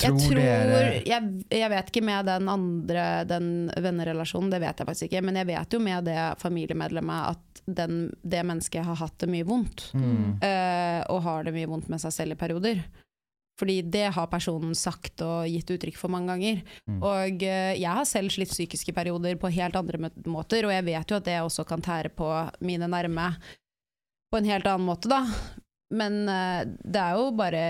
[0.00, 4.88] jeg Tror tror jeg, jeg vet ikke med den andre den vennerelasjonen, det vet jeg
[4.88, 5.22] faktisk ikke.
[5.26, 9.46] Men jeg vet jo med det familiemedlemmet at den, det mennesket har hatt det mye
[9.46, 9.90] vondt.
[9.92, 10.40] Mm.
[10.40, 12.82] Uh, og har det mye vondt med seg selv i perioder.
[13.60, 16.62] Fordi det har personen sagt og gitt uttrykk for mange ganger.
[16.88, 17.00] Mm.
[17.04, 21.12] Og uh, jeg har selv slitt psykiske perioder på helt andre måter, og jeg vet
[21.12, 22.30] jo at det også kan tære på
[22.64, 23.34] mine nærme
[24.30, 25.26] på en helt annen måte, da.
[25.94, 27.64] Men uh, det er jo bare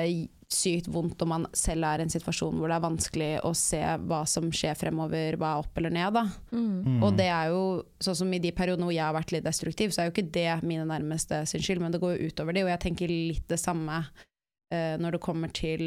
[0.50, 3.80] sykt vondt om man selv er i en situasjon hvor det er vanskelig å se
[4.10, 6.24] hva som skjer fremover, hva er opp eller ned, da.
[6.50, 6.98] Mm.
[7.06, 7.60] Og det er jo,
[8.02, 10.32] sånn som i de periodene hvor jeg har vært litt destruktiv, så er jo ikke
[10.34, 13.46] det mine nærmeste sin skyld, men det går jo utover de, og jeg tenker litt
[13.50, 15.84] det samme uh, når det kommer til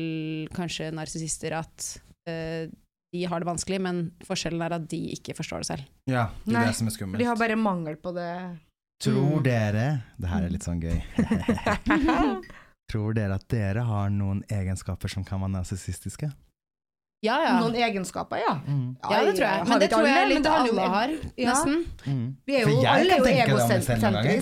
[0.55, 1.89] kanskje narsissister, at
[2.31, 2.71] uh,
[3.13, 5.89] de har det vanskelig, men forskjellen er at de ikke forstår det selv.
[6.09, 7.21] Ja, det er Nei, det som er skummelt.
[7.21, 8.31] De har bare mangel på det.
[9.01, 9.43] Tror Mm.
[9.43, 11.01] dere Det her er litt sånn gøy.
[12.91, 16.29] Tror dere at dere har noen egenskaper som kan være narsissistiske?
[17.23, 17.51] Ja, ja.
[17.63, 18.57] Noen egenskaper, ja.
[18.67, 18.97] Mm.
[18.99, 19.67] Ja, det tror jeg.
[19.69, 21.53] Men det tror jeg litt alle har, Ja.
[21.53, 21.85] nesten.
[22.05, 22.25] Mm.
[22.45, 23.69] Vi er jo, alle er jo noen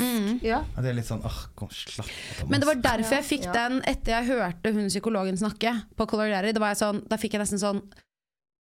[0.02, 0.40] Mm.
[0.42, 0.64] Ja.
[0.82, 2.10] Det er litt sånn åh, kom, slapp
[2.42, 3.52] av, Men det var derfor jeg fikk Ja.
[3.54, 6.30] den etter jeg hørte hun psykologen snakke på Color
[6.76, 7.84] sånn, da fikk jeg nesten sånn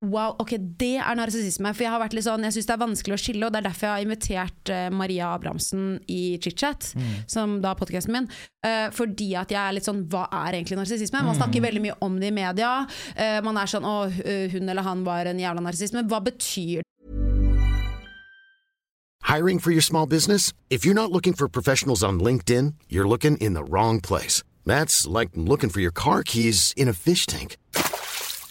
[0.01, 1.69] Wow, ok, det er narsissisme.
[1.75, 3.59] For jeg har vært litt sånn, jeg syns det er vanskelig å skille, og det
[3.59, 6.87] er derfor jeg har invitert eh, Maria Abrahamsen i ChitChat,
[7.29, 8.29] som da er podkasten min.
[8.65, 11.21] uh, fordi at jeg er litt sånn, hva er egentlig narsissisme?
[11.21, 12.71] Man snakker veldig mye om det i media.
[13.13, 15.93] Uh, man er sånn, å, hun eller han var en jævla narsissist.
[15.93, 16.81] Men hva betyr
[19.29, 20.51] Hiring for your small business?
[20.71, 24.41] If you're not looking for professionals on LinkedIn, you're looking in the wrong place.
[24.65, 27.57] That's like looking for your car keys in a fish tank.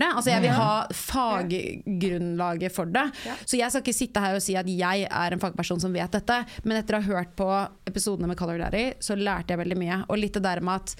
[0.00, 0.08] Det?
[0.10, 3.04] Altså Jeg vil ha faggrunnlaget for det.
[3.46, 6.10] Så jeg skal ikke sitte her og si at jeg er en fagperson som vet
[6.14, 7.48] dette, men etter å ha hørt på
[7.90, 10.00] episodene med Color Daddy, så lærte jeg veldig mye.
[10.08, 10.96] Og litt det der med at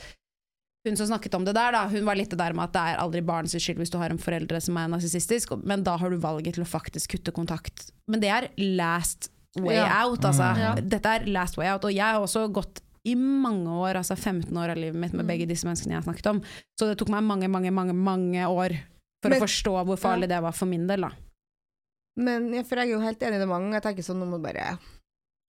[0.85, 2.83] hun som snakket om det der, da, hun var litt det der med at det
[2.93, 6.13] er aldri barns skyld hvis du har en foreldre som er narsissistisk, men da har
[6.13, 7.87] du valget til å faktisk kutte kontakt.
[8.07, 10.05] Men det er last way Ja.
[10.05, 10.51] out, altså.
[10.61, 10.75] Ja.
[10.77, 11.85] Dette er last way out.
[11.89, 15.27] Og jeg har også gått i mange år, altså 15 år av livet mitt med
[15.29, 16.43] begge disse menneskene jeg har snakket om.
[16.79, 18.77] Så det tok meg mange, mange, mange, mange år
[19.23, 21.11] for Men- å forstå hvor farlig det var for min del, da.
[22.17, 23.73] Men ja, for jeg er jo helt enig med mange.
[23.75, 24.79] Jeg tenker sånn, nå må du bare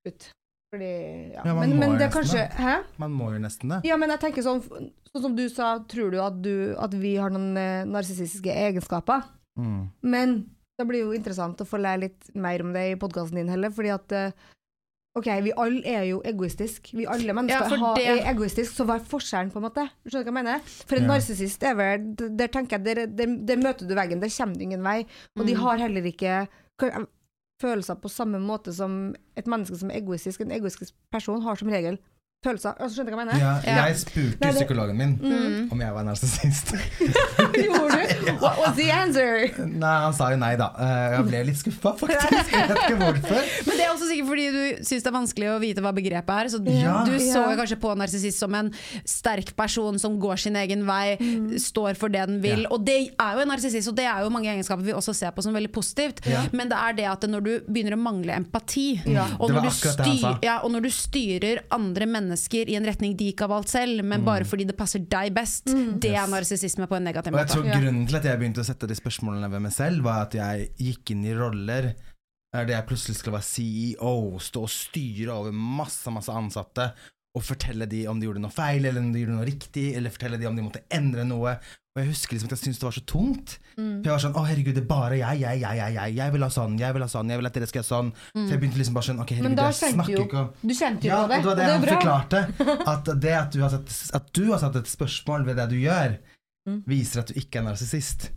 [0.07, 0.27] ut.
[0.73, 0.91] Fordi,
[1.35, 1.43] ja.
[1.45, 2.57] Ja, man men, må men jo det nesten kanskje det.
[2.57, 2.75] Hæ?
[2.97, 3.79] Man må jo nesten det.
[3.87, 7.15] Ja, men jeg tenker sånn, sånn som du sa, tror du at, du, at vi
[7.21, 9.23] har noen eh, narsissistiske egenskaper?
[9.59, 9.91] Mm.
[10.03, 10.35] Men
[10.75, 13.71] det blir jo interessant å få lære litt mer om det i podkasten din heller,
[13.71, 14.31] fordi at eh,
[15.15, 16.91] Ok, vi alle er jo egoistiske.
[16.97, 19.86] Vi alle mennesker Ja, har- er egoistiske, så hva er forskjellen, på en måte?
[20.06, 20.60] Skjønner du hva jeg mener?
[20.65, 21.08] For en Ja.
[21.08, 24.62] narsissist er vel Der tenker jeg, der, der, der møter du veggen, der kommer du
[24.62, 25.06] ingen vei.
[25.39, 25.60] Og de Mm.
[25.62, 26.47] har heller ikke
[27.62, 30.41] følelser på samme måte som et menneske som er egoistisk.
[30.41, 31.97] En egoistisk person har som regel
[32.45, 32.75] følelser.
[32.79, 33.41] Altså, skjønner du hva jeg mener?
[33.41, 33.86] Ja, Ja.
[33.89, 35.71] jeg spurte Nei, det- psykologen min Mm.
[35.71, 36.73] om jeg var narsissist.
[37.55, 38.31] Gjorde du?
[38.41, 39.49] What was the answer?
[39.65, 40.69] Nei, han sa jo nei, da.
[40.79, 42.51] Eh, Jeg ble litt skuffa, faktisk.
[42.51, 43.41] Jeg vet ikke hvorfor.
[43.67, 46.36] Men det er også sikkert fordi du syns det er vanskelig å vite hva begrepet
[46.36, 46.51] er.
[46.53, 47.03] Så Ja.
[47.08, 48.71] du så kanskje på narsissist som en
[49.05, 51.17] sterk person som går sin egen vei,
[51.62, 52.63] står for det den vil.
[52.65, 52.71] Ja.
[52.71, 55.31] Og det er jo en narsissist, og det er jo mange egenskaper vi også ser
[55.31, 56.21] på som veldig positivt.
[56.29, 56.43] Ja.
[56.51, 59.25] Men det er det at når du begynner å mangle empati, Ja.
[59.39, 62.34] og, når styr, ja, og når du styrer andre mennesker
[62.69, 65.65] i en retning de ikke har valgt selv, men bare fordi det passer deg best,
[65.65, 66.29] det er Yes.
[66.29, 67.41] narsissisme på en negativ måte.
[67.41, 67.79] Og jeg tror Ja.
[67.79, 70.69] grunnen til at jeg begynte å sette de spørsmålene ved meg selv, var at jeg
[70.77, 71.95] gikk inn i roller
[72.53, 76.93] der jeg plutselig skulle være CEO, stå og styre over masse, masse ansatte,
[77.35, 80.09] og fortelle de om de gjorde noe feil, eller om de gjorde noe riktig, eller
[80.09, 81.59] fortelle de om de måtte endre noe.
[81.95, 83.53] Og jeg husker liksom at jeg syntes det var så tungt.
[83.75, 86.34] For jeg var sånn, å herregud, det er bare jeg, jeg, jeg, jeg, jeg, jeg
[86.36, 88.10] vil ha sånn, jeg vil ha sånn, jeg vil at dere skal gjøre sånn.
[88.36, 91.08] Så jeg begynte liksom bare sånn, ok, herregud, jeg snakker jo ikke om Du kjente
[91.08, 91.38] jo ja, på det.
[91.39, 92.41] det var det det han forklarte.
[92.93, 95.77] At det at du, har satt, at du har satt et spørsmål ved det du
[95.79, 96.17] gjør,
[96.89, 98.27] viser at du ikke er narsissist.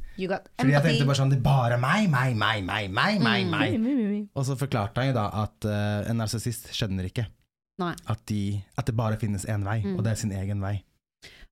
[0.59, 3.53] Fordi jeg tenkte bare sånn Det er bare meg, meg, meg, meg, meg, meg, Mm.
[3.55, 4.29] meg.
[4.39, 7.27] Og så forklarte han jo da at uh, en narsissist skjønner ikke
[8.11, 10.81] at, de, at det bare finnes én vei, og det er sin egen vei.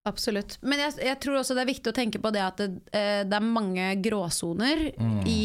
[0.07, 0.59] Absolutt.
[0.63, 3.25] Men jeg, jeg tror også det er viktig å tenke på det at det, eh,
[3.27, 4.87] det er mange gråsoner
[5.27, 5.41] i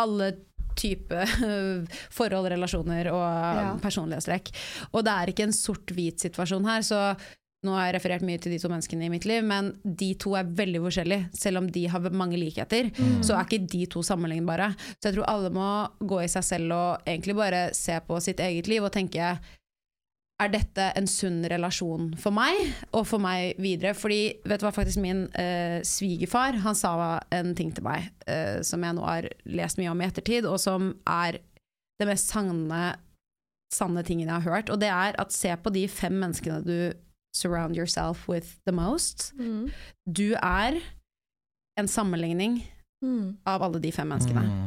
[0.00, 0.30] alle
[0.80, 1.28] typer
[2.18, 3.76] forhold, relasjoner og Ja.
[3.82, 4.48] personlighetstrekk.
[4.94, 7.00] Og det er ikke en sort-hvit situasjon her, så
[7.62, 10.32] nå har jeg referert mye til de to menneskene i mitt liv, men de to
[10.34, 11.28] er veldig forskjellige.
[11.38, 12.88] Selv om de har mange likheter,
[13.22, 14.72] så er ikke de to sammenlignbare.
[14.98, 15.68] Så jeg tror alle må
[16.00, 19.36] gå i seg selv og egentlig bare se på sitt eget liv og tenke
[20.42, 22.58] er dette en sunn relasjon for meg,
[22.92, 23.94] og for meg videre?
[23.96, 26.92] Fordi, vet du hva, faktisk min eh, svigerfar, han sa
[27.34, 30.58] en ting til meg, eh, som jeg nå har lest mye om i ettertid, og
[30.62, 31.38] som er
[32.00, 32.82] det mest sanne,
[33.72, 36.76] sanne tingen jeg har hørt, og det er at se på de fem menneskene du
[37.34, 39.30] surround yourself with the most.
[39.38, 39.70] Mm.
[40.04, 40.80] Du er
[41.80, 42.62] en sammenligning
[43.02, 43.32] Mm.
[43.50, 44.42] av alle de fem menneskene.
[44.46, 44.66] Mm.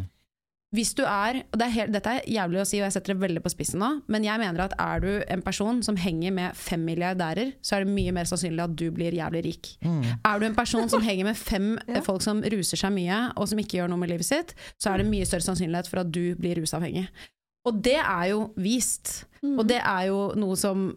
[0.75, 3.13] Hvis du er, og det er helt, Dette er jævlig å si, og jeg setter
[3.15, 6.33] det veldig på spissen nå, men jeg mener at er du en person som henger
[6.35, 9.71] med fem milliardærer, så er det mye mer sannsynlig at du blir jævlig rik.
[9.85, 12.01] Er du en person som henger med fem Ja.
[12.05, 15.01] folk som ruser seg mye, og som ikke gjør noe med livet sitt, så er
[15.03, 17.07] det mye større sannsynlighet for at du blir rusavhengig.
[17.65, 19.23] Og det er jo vist.
[19.41, 19.55] Mm.
[19.59, 20.89] Og det er jo noe som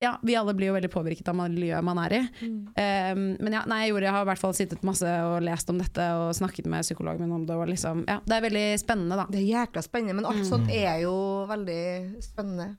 [0.00, 2.20] Ja, vi alle blir jo veldig påvirket av miljøet man er i.
[2.40, 2.52] Mm.
[2.72, 5.68] Um, men ja, nei, jeg, gjorde, jeg har i hvert fall sittet masse og lest
[5.68, 7.56] om dette og snakket med psykologen min om det.
[7.60, 9.26] Og liksom, ja, det er veldig spennende, da.
[9.28, 10.48] Det er jækla spennende, men alt Mm.
[10.48, 11.12] sånt er jo
[11.50, 11.82] veldig
[12.24, 12.70] spennende.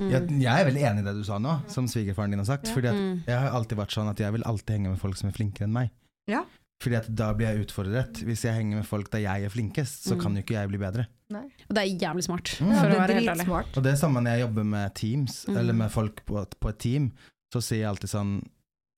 [0.00, 0.08] Mm.
[0.10, 2.68] Jeg, jeg er veldig enig i det du sa nå, som svigerfaren din har sagt.
[2.70, 2.74] Ja.
[2.74, 3.22] Fordi at Mm.
[3.28, 5.68] jeg har alltid vært sånn at jeg vil alltid henge med folk som er flinkere
[5.68, 5.90] enn meg.
[6.32, 6.44] Ja.
[6.80, 8.24] Fordi at da blir jeg utfordret.
[8.24, 10.20] Hvis jeg henger med folk der jeg er flinkest, så Mm.
[10.22, 11.06] kan jo ikke jeg bli bedre.
[11.30, 11.44] Nei.
[11.68, 12.74] Og det er jævlig smart, Mm.
[12.74, 13.44] for det å er være helt ærlig.
[13.46, 13.76] dritsmart.
[13.76, 15.56] Og det er samme når jeg jobber med teams, Mm.
[15.56, 17.12] eller med folk på, et- på et team,
[17.54, 18.42] så sier jeg alltid sånn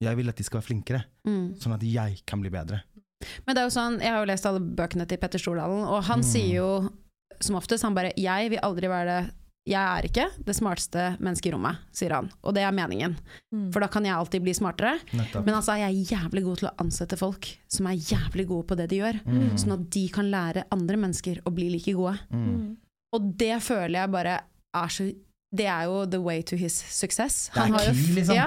[0.03, 1.55] Jeg vil at de skal være flinkere, Mm.
[1.61, 2.83] sånn at jeg kan bli bedre.
[3.47, 6.03] Men det er jo sånn, jeg har jo lest alle bøkene til Petter Stordalen, og
[6.05, 6.25] han Mm.
[6.25, 6.91] sier jo
[7.41, 9.35] som oftest, han bare 'jeg vil aldri være det
[9.69, 12.31] jeg er ikke det smarteste mennesket i rommet', sier han.
[12.43, 13.15] Og det er meningen.
[13.55, 13.69] Mm.
[13.71, 14.97] For da kan jeg alltid bli smartere.
[15.15, 15.47] Nettopp.
[15.47, 18.67] Men han sa jeg er jævlig god til å ansette folk som er jævlig gode
[18.67, 19.21] på det de gjør.
[19.23, 19.53] Mm.
[19.61, 22.19] Sånn at de kan lære andre mennesker å bli like gode.
[22.35, 22.75] Mm.
[23.15, 24.41] Og det føler jeg bare
[24.75, 25.13] er så
[25.53, 27.51] Det er jo the way to his success.
[27.53, 28.35] Det er har jo, key, liksom.
[28.35, 28.47] Ja,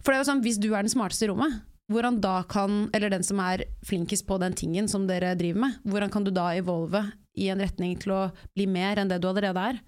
[0.00, 1.58] for det er jo sånn, hvis du er den smarteste i rommet,
[1.92, 5.76] hvordan da kan, eller den som er flinkest på den tingen som dere driver med,
[5.84, 7.02] hvordan kan du da evolve
[7.36, 8.22] i en retning til å
[8.56, 9.82] bli mer enn det du allerede er?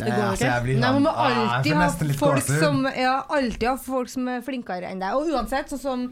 [0.00, 0.50] Det går altså, ikke.
[0.50, 3.76] Altså, blir Nei, sånn, man må ah, alltid får ha folk som Ja, alltid ha
[3.84, 5.16] folk som er flinkere enn deg.
[5.16, 6.04] Og uansett, sånn som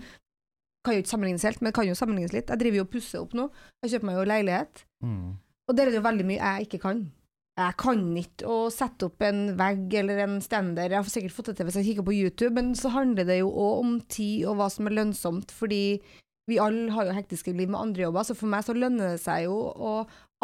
[0.87, 2.51] Kan jo ikke sammenlignes helt, men kan jo sammenlignes litt.
[2.53, 3.49] Jeg driver jo og pusser opp nå.
[3.83, 4.85] Jeg kjøper meg jo leilighet.
[5.05, 5.25] Mm.
[5.69, 7.03] Og der er det jo veldig mye jeg ikke kan.
[7.59, 10.93] Jeg kan ikke å sette opp en vegg eller en stender.
[10.93, 13.41] Jeg har sikkert fått det til hvis jeg kikker på YouTube, men så handler det
[13.41, 15.83] jo òg om tid og hva som er lønnsomt, fordi
[16.49, 19.23] vi alle har jo hektiske liv med andre jobber, så for meg så lønner det
[19.25, 19.95] seg jo å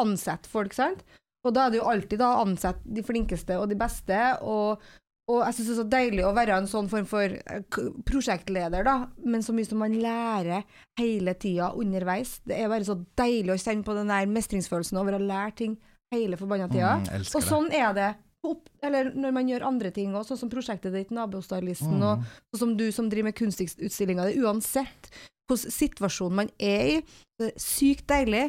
[0.02, 1.04] ansette folk, sant?
[1.44, 4.80] Og da er det jo alltid da å ansette de flinkeste og de beste, og,
[5.28, 7.62] og jeg syns det er så deilig å være en sånn form for eh,
[8.08, 10.64] prosjektleder, da, men så mye som man lærer
[11.00, 12.38] hele tida underveis.
[12.48, 15.76] Det er bare så deilig å kjenne på den der mestringsfølelsen over å lære ting
[16.14, 16.96] hele forbanna tida.
[17.02, 18.10] Mm, Og sånn er det
[18.44, 22.04] opp, eller når man gjør andre ting òg, sånn som prosjektet ditt, Nabostylisten, Mm.
[22.20, 25.08] og sånn som du som driver med kunstutstillinga er uansett
[25.48, 27.00] hvilken situasjon man er i,
[27.40, 28.46] det er sykt deilig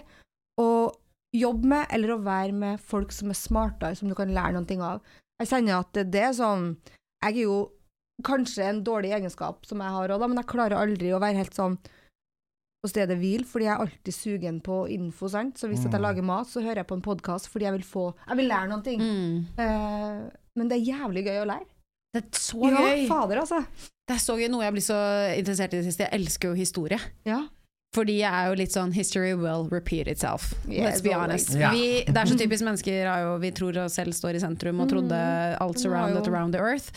[0.60, 0.92] å
[1.40, 4.82] jobbe med, eller å være med folk som er smartere, som du kan lære ting
[4.86, 5.02] av.
[5.42, 6.78] Jeg kjenner at det er sånn
[7.26, 7.56] Jeg er jo
[8.24, 11.56] kanskje en dårlig egenskap som jeg har òg, men jeg klarer aldri å være helt
[11.58, 11.76] sånn
[12.86, 15.58] på stedet hvil, fordi jeg er alltid sugen på info, sant.
[15.58, 16.06] Så hvis at jeg Mm.
[16.06, 18.84] lager mat, så hører jeg på en podkast fordi jeg vil få Jeg vil lære
[18.84, 19.00] ting.
[19.02, 19.48] Mm.
[19.58, 21.66] Uh, men det er jævlig gøy å lære.
[22.14, 23.08] Det er så ja, gøy!
[23.10, 23.66] fader, altså.
[24.08, 25.00] Det er så gøy, noe jeg blir så
[25.36, 26.08] interessert i i det siste.
[26.08, 27.00] Jeg elsker jo historie.
[27.26, 27.42] Ja.
[27.96, 30.50] Fordi jeg er jo litt sånn History will repeat itself.
[30.68, 31.54] Yes, Let's be honest.
[31.56, 34.82] Vi, det er så typisk mennesker er jo, Vi tror oss selv står i sentrum
[34.84, 36.92] og trodde alt det er surrounded around the earth.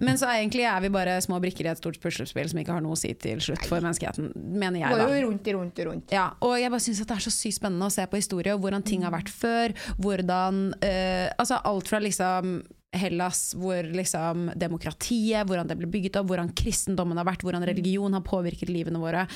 [0.00, 2.84] Men så egentlig er vi bare små brikker i et stort puslespill som ikke har
[2.84, 5.86] noe å si til slutt for menneskeheten, mener jeg Går jo rundt i rundt i
[5.88, 6.14] rundt.
[6.14, 8.64] Ja, og jeg bare synes det er så sykt spennende å se på historie, og
[8.64, 9.76] hvordan ting har vært før.
[9.98, 12.58] Hvordan uh, Altså alt fra liksom
[12.96, 18.14] Hellas, hvor liksom demokratiet, hvordan det ble bygget opp, hvordan kristendommen har vært, hvordan religion
[18.16, 19.26] har påvirket livene våre.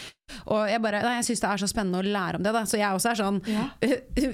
[0.48, 2.52] Og jeg bare, nei, jeg syns det er så spennende å lære om det.
[2.56, 2.62] Da.
[2.64, 3.66] Så jeg også er sånn Ja.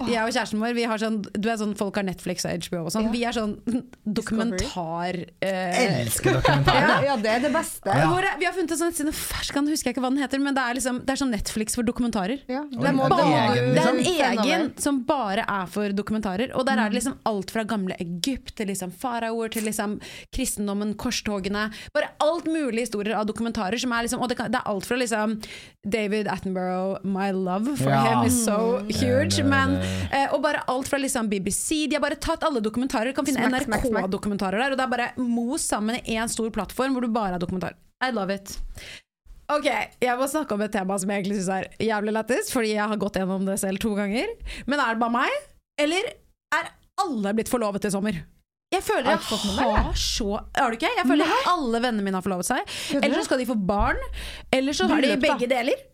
[0.09, 2.85] Jeg og kjæresten vår, vi har sånn Du er sånn folk har Netflix og HBO
[2.87, 3.09] og sånn.
[3.09, 3.12] Ja.
[3.14, 3.57] Vi er sånn
[4.18, 6.88] dokumentar eh, Elsker dokumentarer!
[6.88, 7.90] Ja, ja, det er det beste.
[7.90, 8.07] Ja.
[8.12, 10.57] hvor, Vi har funnet en sånn nettside, ferskan husker jeg ikke hva den heter, men
[10.57, 12.42] det er, liksom, det er sånn Netflix for dokumentarer.
[12.50, 14.44] Ja, det er, bare, det du Det er en liksom?
[14.46, 16.54] egen som bare er for dokumentarer.
[16.54, 16.92] Og der er Mm.
[16.94, 19.97] det liksom alt fra gamle Egypt til liksom faraoer til liksom
[20.37, 21.66] kristendommen, korstogene.
[21.97, 23.79] Bare alt mulig historier av dokumentarer.
[23.81, 25.38] Som er liksom, og det, kan, det er alt fra liksom
[25.88, 28.05] David Attenborough, my love for Ja.
[28.21, 29.37] him is so huge.
[29.40, 31.87] det- Men, det- eh, og bare alt fra liksom BBC.
[31.88, 33.12] De har bare tatt alle dokumentarer.
[33.12, 33.49] Du kan finne.
[33.49, 34.71] NRK-dokumentarer der.
[34.73, 37.75] Og det er bare mos sammen i én stor plattform hvor du bare har dokumentarer.
[38.05, 38.59] I love it.
[39.51, 42.75] Ok, jeg må snakke om et tema som jeg egentlig syns er jævlig lættis, fordi
[42.75, 44.27] jeg har gått gjennom det selv to ganger.
[44.66, 45.31] Men er det bare meg,
[45.81, 46.11] eller
[46.53, 46.68] er
[47.01, 48.18] alle blitt forlovet i sommer?
[48.68, 50.26] Jeg føler Har jeg deg har så
[50.57, 50.90] Har du ikke?
[50.98, 52.74] Jeg føler alle vennene mine har forlovet seg.
[52.98, 54.00] Eller så skal de få barn.
[54.52, 55.87] Eller så har de begge deler.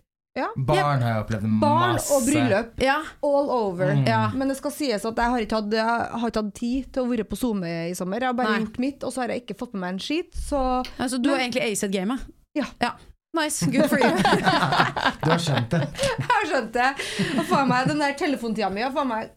[0.58, 1.60] Barn har jeg opplevd masse.
[1.62, 2.72] Barn og bryllup.
[2.82, 2.96] Ja.
[3.22, 3.92] All over.
[3.94, 4.06] Mm.
[4.10, 4.24] Ja.
[4.34, 7.04] Men det skal sies at jeg har ikke hatt, jeg har ikke hatt tid til
[7.04, 8.18] å være på SoMe i sommer.
[8.24, 8.64] Jeg har bare Nei.
[8.64, 10.34] gjort mitt, og så har jeg ikke fått med meg en skit.
[10.34, 10.58] Så
[10.98, 12.26] Altså, du Men- har egentlig acet gamet.
[12.58, 12.66] Ja.
[13.34, 14.10] Nice, good for you.
[15.24, 15.80] Du har skjønt det.
[16.02, 16.90] jeg har skjønt det.
[17.38, 19.30] Og faen meg, den der telefontida mi har faen meg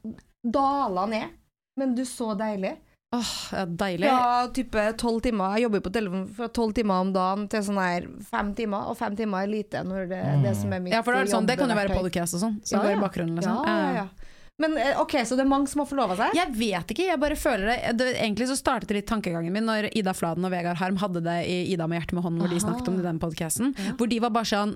[0.45, 1.29] dala ned.
[1.77, 2.73] Men du, så deilig.
[3.15, 4.09] Åh, ja, deilig.
[4.09, 7.61] Fra type tolv timer Jeg jobber jo på telefon fra tolv timer om dagen til
[7.63, 10.83] sånn her fem timer, og fem timer er lite når det er det som er
[10.83, 12.83] mitt Ja, for det, er sånn, det kan jo være podcast og sånn, som Ja,
[12.83, 13.39] går i bakgrunnen.
[13.39, 13.61] Liksom.
[13.63, 14.33] Ja, ja, ja.
[14.57, 16.35] Men eh, ok, så det er mange som har forlova seg?
[16.35, 17.95] Jeg vet ikke, jeg bare føler det.
[17.99, 21.37] det egentlig så startet litt tankegangen min når Ida Fladen og Vegard Harm hadde det
[21.47, 23.75] i Ida med hjertet med hånden, hvor de snakket om det i den podcasten.
[23.99, 24.73] Hvor de var bare sånn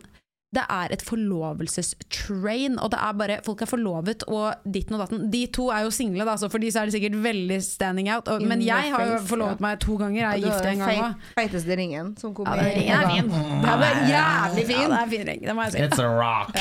[0.52, 5.22] det er et forlovelsestrain, og det er bare Folk er forlovet og ditten og datten.
[5.32, 8.10] De to er jo single, da, så for de så er det sikkert veldig standing
[8.12, 8.28] out.
[8.28, 10.20] Og, men jeg har jo forlovet meg to ganger.
[10.20, 11.24] Jeg er gift en gang òg.
[11.39, 13.32] Feiteste ringen som kom Ja, den ringen er fin.
[13.32, 14.26] Den er jævlig Ja,
[14.74, 14.91] fin!
[14.91, 15.86] det er fin ring, det må jeg si.
[15.88, 16.52] It's a rock.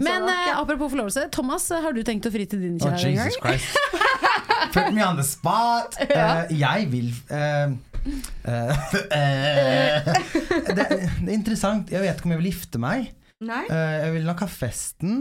[0.00, 3.20] Men uh, apropos forlovelse, Thomas, har du tenkt å fri til din Oh, kjære en
[3.20, 3.60] Jesus gang?
[3.60, 4.72] Christ.
[4.72, 5.98] Put me on the spot.
[6.10, 7.70] Uh, jeg vil eh,
[10.70, 11.90] det, det er interessant.
[11.92, 13.10] Jeg vet ikke om jeg vil gifte meg.
[13.44, 13.64] Nei?
[13.72, 15.20] Eh, jeg vil nok ha festen.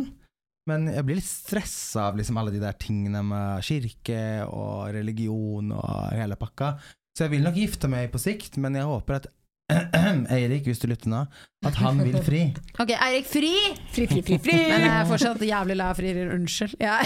[0.69, 5.71] Men jeg blir litt stressa av liksom alle de der tingene med kirke og religion
[5.73, 6.75] og hele pakka.
[7.17, 9.30] Så jeg vil nok gifte meg på sikt, men jeg håper at
[10.36, 11.20] Eirik, hvis du lytter nå,
[11.65, 12.41] at han vil fri.
[12.82, 13.51] Ok, Eirik, fri!
[13.93, 14.55] Fri, fri, fri, fri!
[14.72, 16.32] Men jeg er fortsatt jævlig lei av frier.
[16.36, 16.76] Unnskyld.
[16.88, 16.97] Ja.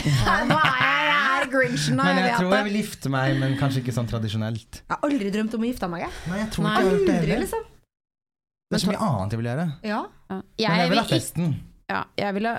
[0.47, 3.57] nå er jeg, jeg er grinchen, Men jeg jeg tror jeg vil gifte meg, men
[3.59, 4.81] kanskje ikke sånn tradisjonelt.
[4.83, 6.05] Jeg har aldri drømt om å gifte meg.
[6.07, 6.15] jeg.
[6.31, 6.73] Nei, jeg tror Nei.
[6.73, 7.43] ikke jeg har gjort det heller.
[7.45, 7.65] liksom.
[8.73, 9.65] Det er så mye annet jeg vil gjøre.
[9.85, 10.01] Ja.
[10.57, 10.69] Ja.
[10.71, 11.51] Men jeg vil ha festen.
[11.91, 12.53] Ja, jeg ville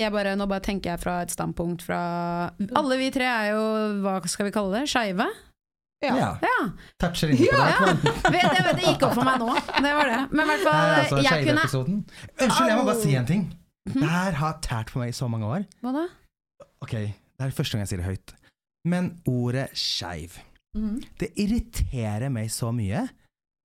[0.00, 1.98] jeg bare, Nå bare tenker jeg fra et standpunkt fra
[2.80, 3.60] Alle vi tre er jo,
[4.00, 5.26] hva skal vi kalle det, skeive?
[6.00, 6.38] Ja.
[6.40, 6.58] Ja.
[7.00, 7.72] Toucher innpå ja, det.
[7.76, 8.12] ja.
[8.32, 9.52] Det, det, det gikk opp for meg nå.
[9.84, 10.20] Det var det.
[10.30, 11.64] Men i hvert fall, Nei, altså, jeg kunne.
[12.40, 13.46] Unnskyld, jeg må bare si en ting.
[13.90, 14.00] Mhm.
[14.00, 15.66] Det her har tært på meg i så mange år.
[15.84, 16.06] Hva da?
[16.84, 18.34] Ok, det er første gang jeg sier det høyt.
[18.88, 20.38] Men ordet skeiv,
[20.76, 21.00] mm.
[21.20, 23.02] det irriterer meg så mye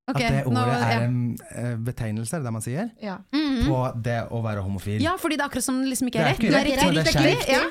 [0.05, 0.89] at det nå- ordet ja.
[0.91, 1.15] er en
[1.55, 3.15] eh, betegnelse, er det det man sier, ja.
[3.33, 3.63] Mhm.
[3.69, 4.99] på det å være homofil.
[5.01, 7.07] Ja, fordi det er akkurat som det liksom ikke er Det er ikke rett, det
[7.07, 7.49] er skeivt.
[7.49, 7.63] ja.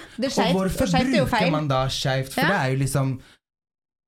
[0.49, 2.33] Og hvorfor er bruker man da skeivt?
[2.35, 2.49] For Ja.
[2.49, 3.21] det er jo liksom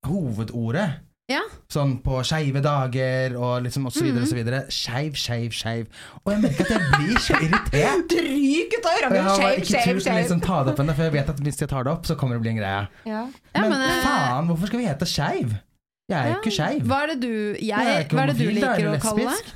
[0.06, 1.02] hovedordet.
[1.28, 1.40] Ja.
[1.72, 4.30] Sånn på skeive dager og liksom og så videre og Mhm.
[4.30, 4.60] så videre.
[4.70, 5.86] Skeiv, skeiv, skeiv.
[6.24, 8.14] Og jeg merker at jeg blir så irritert.
[8.14, 10.20] Ryk ut av har bare Skeiv, skeiv, skeiv.
[10.22, 12.14] liksom ta det opp ennå, for jeg vet at hvis jeg tar det opp, så
[12.16, 12.88] kommer det å bli en greie.
[13.10, 13.22] Ja.
[13.54, 15.58] Ja, men, men, eh, faen, hvorfor skal vi hete skeiv?
[16.08, 16.82] Jeg er jo ikke skeiv.
[16.86, 19.54] Hva er det du, jeg, Jeg er hva er det du liker å kalle det?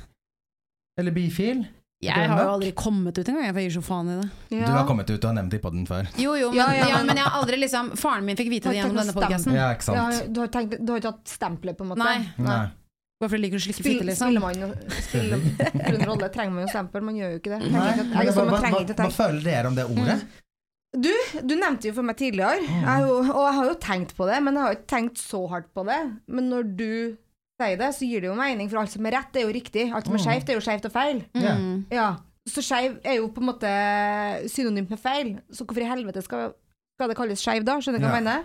[0.99, 1.67] Eller bifil.
[2.01, 4.29] Jeg har jo aldri kommet ut engang, jeg, for jeg gir så faen i det.
[4.57, 4.65] Ja.
[4.65, 6.07] Du har kommet ut og har nevnt det i podden før.
[6.17, 8.49] Jo, jo, men, Ja, ja, ja, men- men jeg har aldri liksom Faren min fikk
[8.49, 9.53] vite det gjennom denne podkasten.
[9.53, 9.69] Ja.
[9.71, 11.97] Ja, du, har tenkt, du har ikke hatt stempelet, på en måte?
[12.01, 12.25] Nei.
[12.37, 12.67] Nei.
[13.21, 14.31] Hvorfor liker du å slikke fitte, liksom.
[14.33, 15.37] Spiller man jo spiller
[16.01, 17.03] en rolle, trenger man jo stempel?
[17.05, 17.71] Man gjør jo ikke det.
[17.71, 20.17] Nei, jeg, hva, sånn, hva, hva, hva føler dere om det ordet?
[20.91, 21.13] Du,
[21.45, 24.41] du nevnte jo for meg tidligere, jeg jo, og jeg har jo tenkt på det,
[24.43, 25.99] men jeg har ikke tenkt så hardt på det.
[26.27, 27.17] Men når du
[27.61, 29.87] sier det, så gir det jo mening, for alt som er rett, er jo riktig.
[29.93, 30.25] Alt som er Mm.
[30.25, 31.23] skeivt, er jo skeivt og feil.
[31.37, 31.55] Ja.
[31.55, 31.85] Mm.
[31.93, 32.09] Ja.
[32.49, 33.69] Så skeiv er jo på en måte
[34.49, 35.35] synonymt med feil.
[35.53, 36.53] Så hvorfor i helvete skal,
[36.97, 37.77] skal det kalles skeiv da?
[37.79, 38.43] Skjønner du hva jeg mener?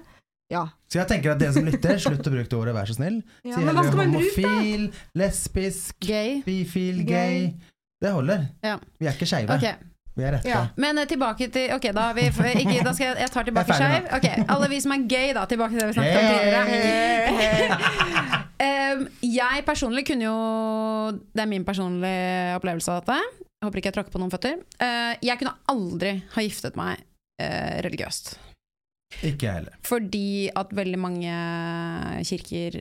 [0.53, 0.67] Ja.
[0.87, 3.23] Så jeg tenker at dere som lytter, slutt å bruke det ordet, vær så snill.
[3.43, 3.57] ja.
[3.57, 4.85] Si Men heller homofil,
[5.19, 6.43] lesbisk, Gay.
[6.47, 7.41] bifil, Gay.
[7.41, 7.55] gay.
[8.01, 8.49] Det holder.
[8.63, 8.77] Ja.
[9.01, 9.57] Vi er ikke skeive.
[9.57, 10.49] Ok, Vi er rette.
[10.49, 10.63] Ja.
[10.81, 14.07] Men eh, tilbake til Ok, da, vi, ikke, da skal jeg, jeg tar tilbake skeiv.
[14.17, 15.45] Okay, Alle vi som er gay, da.
[15.51, 17.81] Tilbake til det vi snakket om tidligere.
[18.97, 19.03] um,
[19.37, 20.39] jeg personlig kunne jo
[21.37, 23.45] Det er min personlige opplevelse av dette.
[23.45, 24.59] Jeg håper ikke jeg tråkker på noen føtter.
[24.81, 27.05] Uh, jeg kunne aldri ha giftet meg
[27.43, 28.37] uh, religiøst.
[29.21, 29.77] Ikke jeg heller.
[29.87, 31.35] Fordi at veldig mange
[32.27, 32.81] kirker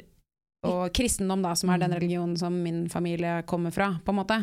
[0.66, 4.40] og kristendom, da, som er den religionen som min familie kommer fra, på en måte,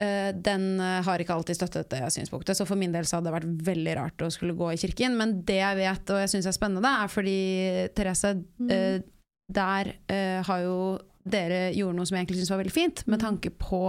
[0.00, 2.56] den eh, har ikke alltid støttet det synspunktet.
[2.56, 5.16] Så for min del så hadde det vært veldig rart å skulle gå i kirken.
[5.20, 7.36] Men det jeg vet, og jeg syns er spennende, er fordi
[7.98, 9.04] Therese, mm.
[9.52, 10.76] der eh, har jo
[11.30, 13.24] dere gjorde noe som jeg egentlig syns var veldig fint, med Mm.
[13.26, 13.80] tanke på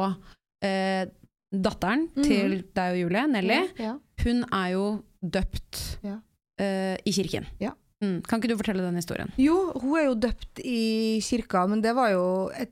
[0.68, 1.06] eh,
[1.52, 2.24] datteren mm.
[2.28, 3.94] til deg og Julie, Nelly Ja.
[4.26, 4.84] hun er jo
[5.24, 6.18] døpt Ja.
[6.60, 7.48] eh, i kirken.
[7.60, 7.72] Ja.
[8.04, 8.20] Mm.
[8.28, 9.32] Kan ikke du fortelle den historien?
[9.38, 12.72] Jo, hun er jo døpt i kirka, men det var jo et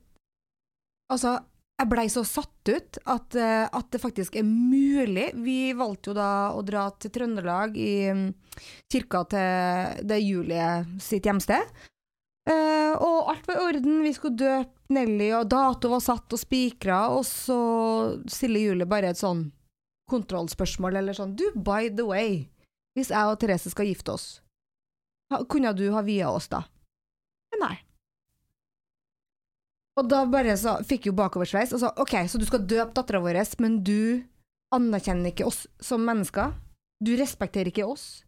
[1.12, 1.40] Altså,
[1.80, 5.30] jeg blei så satt ut at, eh, at det faktisk er mulig.
[5.40, 8.26] Vi valgte jo da å dra til Trøndelag, i mm,
[8.92, 10.68] kirka til det Julie
[11.04, 11.72] sitt hjemsted.
[12.50, 16.42] Eh, og alt var i orden, vi skulle døpe Nelly, og dato var satt og
[16.42, 17.60] spikra, og så
[18.28, 19.48] stiller Julie bare et sånn
[20.10, 22.48] kontrollspørsmål, eller sånn Du, by the way,
[22.98, 24.30] hvis jeg og Therese skal gifte oss,
[25.48, 26.64] kunne du ha via oss da?
[27.62, 27.76] Nei.
[30.00, 33.20] Og da bare så fikk jo bakoversveis og sa ok, så du skal døpe dattera
[33.24, 34.24] vår, men du
[34.76, 36.54] anerkjenner ikke oss som mennesker.
[37.04, 38.24] Du respekterer ikke oss.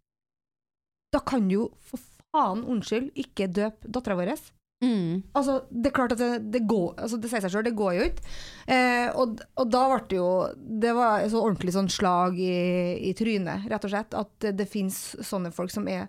[1.11, 2.01] Da kan du jo for
[2.31, 4.33] faen, unnskyld, ikke døpe dattera vår.
[4.81, 5.21] Mm.
[5.37, 7.91] Altså, det er klart at det, det går altså, Det sier seg sjøl, det går
[7.99, 8.31] jo ikke.
[8.73, 12.55] Eh, og, og da ble det jo Det var så ordentlig sånn slag i,
[13.11, 14.17] i trynet, rett og slett.
[14.17, 16.07] At det, det fins sånne folk som er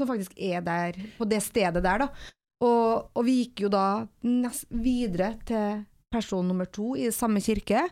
[0.00, 2.32] Som faktisk er der, på det stedet der, da.
[2.62, 3.86] Og, og vi gikk jo da
[4.28, 5.82] nest, videre til
[6.12, 7.86] person nummer to i samme kirke,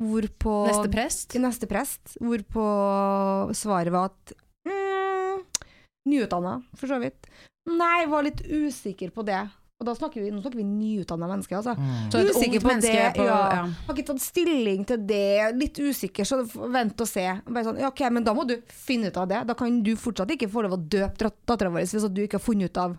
[0.00, 1.36] hvorpå Neste prest?
[1.38, 2.64] neste prest, hvorpå
[3.54, 4.34] svaret var at
[4.66, 5.44] mm,
[6.08, 7.28] Nyutdanna, for så vidt.
[7.70, 9.42] Nei, var litt usikker på det.
[9.80, 11.72] Og da snakker vi, nå snakker vi nyutdanna mennesker, altså.
[11.72, 12.08] Mm.
[12.12, 13.36] Så et Usikker ungt på det, på ja.
[13.56, 13.60] ja.
[13.86, 17.24] Har ikke tatt stilling til det, litt usikker, så vent og se.
[17.46, 19.40] Bare sånn, ja, ok, Men da må du finne ut av det.
[19.48, 22.44] Da kan du fortsatt ikke få lov å døpe dattera vår hvis du ikke har
[22.44, 22.98] funnet ut av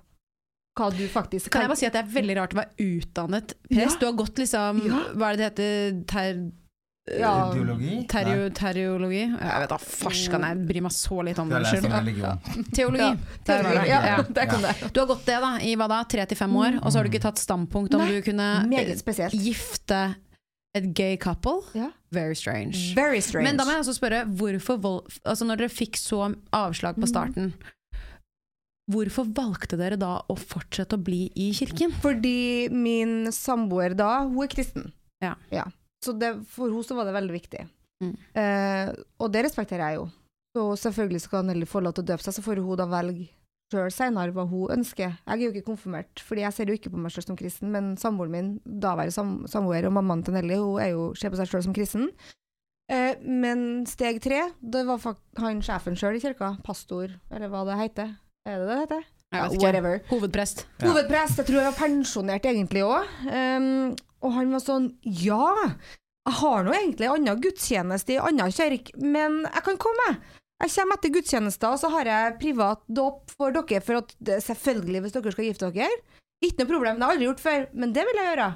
[0.78, 3.54] hva du faktisk Kan jeg bare si at det er veldig rart å være utdannet
[3.70, 4.00] prest?
[4.00, 5.04] Du har gått liksom Ja.
[5.14, 6.04] Hva er det det heter?
[6.08, 6.52] Ter,
[7.20, 7.52] Ja.
[7.52, 8.08] Ideologi?
[8.08, 9.22] terio, teriologi?
[9.26, 11.58] Jeg vet da farskan, jeg bryr meg så litt om det.
[11.66, 12.40] religion.
[12.72, 13.02] Teologi.
[13.02, 13.74] Ja, teologi.
[13.82, 13.88] det.
[13.90, 14.22] Ja, Ja.
[14.22, 14.76] der kom det.
[14.94, 17.04] Du har gått det da, i hva da, tre til fem år, og så har
[17.04, 18.96] du ikke tatt standpunkt om Nei, du kunne eh,
[19.34, 20.16] gifte
[20.76, 21.64] et gay couple.
[21.74, 21.90] Ja.
[22.14, 22.94] Very strange.
[22.96, 23.44] Very strange.
[23.50, 27.02] Men da må jeg også spørre, hvorfor vold, altså når dere fikk så avslag Mm.
[27.04, 27.54] på starten,
[28.92, 31.94] hvorfor valgte dere da å fortsette å bli i kirken?
[32.04, 34.92] Fordi min samboer da, hun er kristen.
[35.22, 35.36] Ja.
[36.02, 37.68] Så det, for henne så var det veldig viktig.
[38.02, 38.16] Mm.
[38.42, 38.89] Eh,
[39.22, 40.08] og det respekterer jeg jo.
[40.52, 43.30] Så selvfølgelig skal Nelly få lov til å døpe seg, så får hun da velge
[43.72, 45.14] sjøl seinere hva hun ønsker.
[45.16, 47.72] Jeg er jo ikke konfirmert, fordi jeg ser jo ikke på meg sjøl som kristen,
[47.72, 51.54] men samboeren min, daværende sam samboer og mammaen til Nelly, hun jo, ser på seg
[51.54, 52.10] sjøl som kristen.
[52.92, 57.80] Eh, men steg tre, det var han sjefen sjøl i kirka, pastor, eller hva det
[57.86, 58.12] heter.
[58.46, 59.04] Er det det det heter?
[59.32, 59.62] Ikke.
[59.64, 60.00] Whatever.
[60.10, 60.66] Hovedprest.
[60.82, 60.88] Ja.
[60.89, 63.98] Hovedprest, jeg tror jeg var pensjonert egentlig òg.
[64.22, 65.54] og han var sånn Ja,
[66.28, 70.10] jeg har nå egentlig annen gudstjeneste i annen kirke, men jeg kan komme.
[70.62, 74.42] Jeg kommer etter gudstjenester, og så har jeg privat dåp for dere, for at det,
[74.46, 76.02] selvfølgelig, hvis dere skal gifte dere.
[76.46, 78.50] Ikke noe problem, det har jeg aldri gjort før, men det vil jeg gjøre.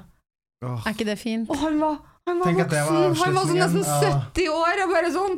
[0.66, 0.76] Oh.
[0.86, 1.50] Er ikke det fint?
[1.50, 5.10] Og han var, han var voksen, var han var sånn nesten 70 år, og bare
[5.14, 5.36] sånn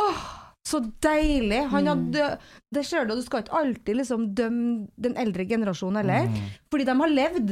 [0.00, 0.20] Åh,
[0.66, 1.62] så deilig.
[1.72, 1.90] Han Mm.
[1.90, 2.38] hadde
[2.72, 6.50] Det sjøl, du, du skal ikke alltid liksom dømme den eldre generasjonen heller, Mm.
[6.70, 7.48] fordi de har levd.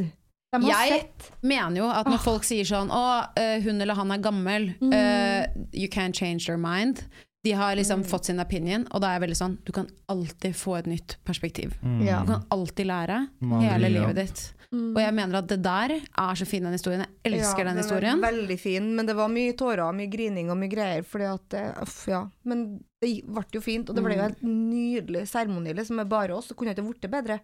[0.52, 1.30] De har Jeg sett.
[1.42, 4.70] mener jo at når folk sier sånn Å, eh, hun eller han er gammel.
[4.80, 4.92] Mm.
[4.94, 7.02] Uh, you can't change their mind.
[7.48, 8.08] De har liksom Mm.
[8.10, 11.16] fått sin opinion, og da er jeg veldig sånn Du kan alltid få et nytt
[11.24, 11.72] perspektiv.
[11.82, 12.02] Mm.
[12.04, 12.20] Ja.
[12.20, 13.94] Du kan alltid lære Man hele ja.
[14.00, 14.42] livet ditt.
[14.70, 14.90] Mm.
[14.92, 17.06] Og jeg mener at det der er så fin, den historien.
[17.24, 18.20] Jeg elsker Ja, den historien.
[18.20, 21.02] Veldig fin, men det var mye tårer, mye grining og mye greier.
[21.08, 22.26] Fordi at, eh, uff, ja.
[22.44, 24.28] Men det ble jo fint, og det ble jo Mm.
[24.28, 26.48] helt nydelig seremoni liksom, med bare oss.
[26.48, 27.40] Det kunne ikke blitt bedre.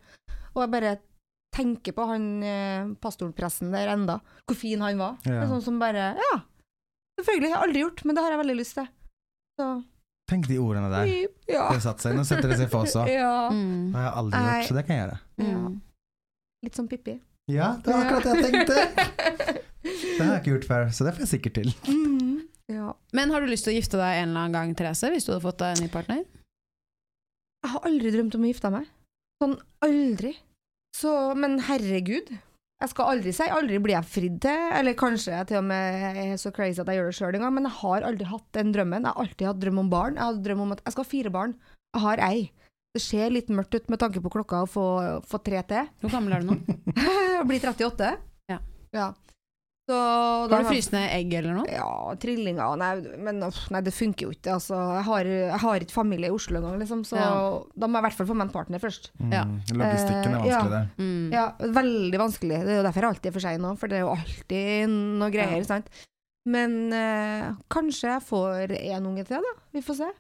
[0.55, 0.99] Og jeg bare
[1.57, 5.17] tenker på han eh, pastorpressen der enda, hvor fin han var.
[5.25, 5.41] Ja.
[5.41, 6.43] Det er sånn som bare Ja,
[7.19, 7.49] selvfølgelig.
[7.49, 8.89] Jeg har aldri gjort, men det har jeg veldig lyst til.
[9.59, 9.85] Så
[10.31, 11.11] Tenk de ordene der.
[11.51, 11.67] Ja.
[11.75, 12.17] Det satt seg.
[12.17, 13.05] Nå setter det seg for også.
[13.09, 13.51] Det ja.
[13.53, 13.93] Mm.
[13.93, 14.55] har jeg aldri Nei.
[14.55, 15.19] gjort, så det kan jeg gjøre.
[15.45, 15.63] Ja.
[16.65, 17.19] Litt som Pippi.
[17.53, 19.61] Ja, det var akkurat det jeg tenkte.
[19.85, 21.71] Det har jeg ikke gjort før, så det får jeg sikkert til.
[21.91, 22.45] Mm.
[22.73, 22.93] Ja.
[23.13, 25.33] Men har du lyst til å gifte deg en eller annen gang, Therese, hvis du
[25.35, 26.23] hadde fått deg en ny partner?
[27.65, 28.87] Jeg har aldri drømt om å gifte meg.
[29.43, 30.33] Sånn aldri.
[30.97, 32.31] Så, men herregud.
[32.85, 36.19] Jeg skal aldri si aldri blir jeg fridd til, eller kanskje jeg til og med
[36.21, 38.45] er så crazy at jeg gjør det sjøl en gang, men jeg har aldri hatt
[38.59, 39.07] den drømmen.
[39.07, 40.19] Jeg har alltid hatt drøm om barn.
[40.21, 41.55] Jeg har drøm om at jeg skal ha fire barn.
[41.97, 42.43] Jeg har ei.
[42.93, 44.85] Det ser litt mørkt ut med tanke på klokka å få,
[45.25, 45.89] få tre til.
[46.05, 46.59] Hvor gammel er du nå?
[47.39, 48.11] Jeg blir 38.
[48.53, 48.61] Ja.
[48.95, 49.09] ja.
[49.85, 51.67] Så du fryst ned egg eller noe?
[51.69, 54.55] Ja, trillinger Nei, men nei, det funker jo ikke.
[54.57, 57.35] Altså, jeg, har, jeg har ikke familie i Oslo engang, liksom, så Ja.
[57.77, 59.11] da må jeg i hvert fall få meg en partner først.
[59.21, 59.33] Mm.
[59.37, 59.45] Ja.
[59.77, 60.63] Logistikken er Eh, ja.
[60.63, 60.89] vanskelig der.
[60.97, 61.29] Mm.
[61.37, 62.63] Ja, veldig vanskelig.
[62.65, 64.89] Det er jo derfor jeg alltid er for sein nå, for det er jo alltid
[65.21, 65.65] noe greier, Ja.
[65.65, 65.89] sant.
[66.47, 69.53] Men eh, kanskje jeg får en unge til, da.
[69.73, 70.11] Vi får se.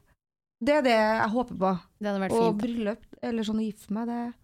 [0.65, 1.73] Det er det jeg håper på.
[2.01, 2.63] Det hadde vært Og fint.
[2.63, 4.35] bryllup, eller sånn å gifte meg, det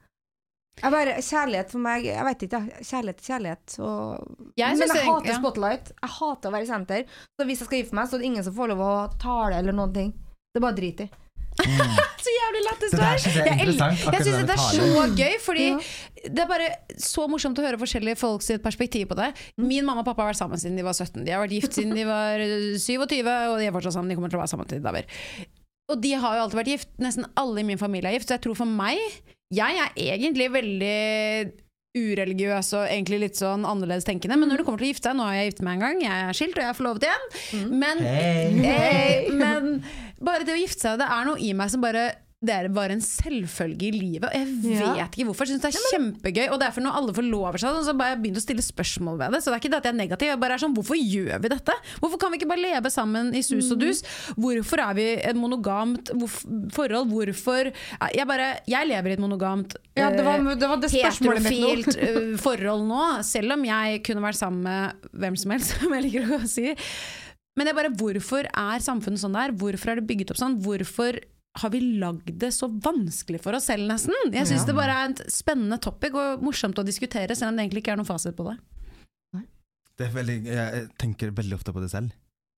[0.81, 2.61] jeg bare, Kjærlighet for meg Jeg vet ikke.
[2.81, 3.79] Kjærlighet kjærlighet.
[3.85, 4.37] Og...
[4.57, 5.39] Jeg Men jeg hater ja.
[5.41, 5.91] spotlight.
[5.97, 7.17] Jeg hater å være i senter.
[7.37, 9.59] Så hvis jeg skal gifte meg, så er det ingen som får lov å tale
[9.61, 10.15] eller noen ting.
[10.51, 11.09] Det er bare drit i.
[11.61, 11.81] Mm.
[12.25, 13.19] Så jævlig lættis Det er!
[13.21, 13.75] jeg Jeg.
[13.75, 15.79] Jeg syns det er så gøy, fordi Ja.
[16.29, 16.69] det er bare
[17.01, 19.31] så morsomt å høre forskjellige folk sitt perspektiv på det.
[19.61, 21.25] Min mamma og pappa har vært sammen siden de var 17.
[21.27, 22.41] De har vært gift siden de var
[22.87, 24.13] 27, og de er fortsatt sammen.
[24.13, 25.09] De kommer til å være sammen til de dauer.
[25.91, 26.93] Og de har jo alltid vært gift.
[27.03, 29.01] Nesten alle i min familie er gift, så jeg tror for meg
[29.51, 30.97] Jeg er egentlig veldig
[31.99, 35.19] ureligiøs og egentlig litt sånn annerledes tenkende, men når det kommer til å gifte deg,
[35.19, 37.73] Nå har jeg giftet meg en gang, jeg er skilt og jeg er forlovet igjen,
[37.83, 38.53] men hey.
[38.71, 39.81] Hey, men
[40.23, 42.05] bare det å gifte seg, det er noe i meg som bare
[42.41, 44.25] det er bare en selvfølge i livet.
[44.25, 44.93] Og jeg Ja.
[44.97, 45.45] vet ikke hvorfor.
[45.45, 46.47] Jeg synes det er kjempegøy.
[46.55, 49.41] Og derfor når alle forlover seg, så bare jeg begynt å stille spørsmål ved det.
[49.45, 50.27] Så det er ikke det at jeg er negativ.
[50.31, 51.73] Jeg bare er sånn, Hvorfor gjør vi dette?
[52.01, 54.01] Hvorfor kan vi ikke bare leve sammen i sus og dus?
[54.41, 56.09] Hvorfor er vi et monogamt
[56.73, 57.11] forhold?
[57.13, 57.73] Hvorfor
[58.15, 61.97] Jeg bare Jeg lever i et monogamt Ja, det var eh, det, var det heterofilt
[62.01, 66.07] eh, forhold nå, selv om jeg kunne vært sammen med hvem som helst, som jeg
[66.09, 66.73] liker å si.
[67.59, 69.53] Men jeg bare, hvorfor er samfunnet sånn der?
[69.53, 70.57] Hvorfor er det bygget opp sånn?
[70.65, 71.19] Hvorfor
[71.59, 74.15] har vi lagd det så vanskelig for oss selv, nesten?
[74.31, 74.67] Jeg syns Ja.
[74.71, 77.93] det bare er et spennende topic og morsomt å diskutere, selv om det egentlig ikke
[77.93, 78.59] er noen fasit på det.
[80.01, 82.13] Det er veldig, jeg tenker veldig ofte på det selv.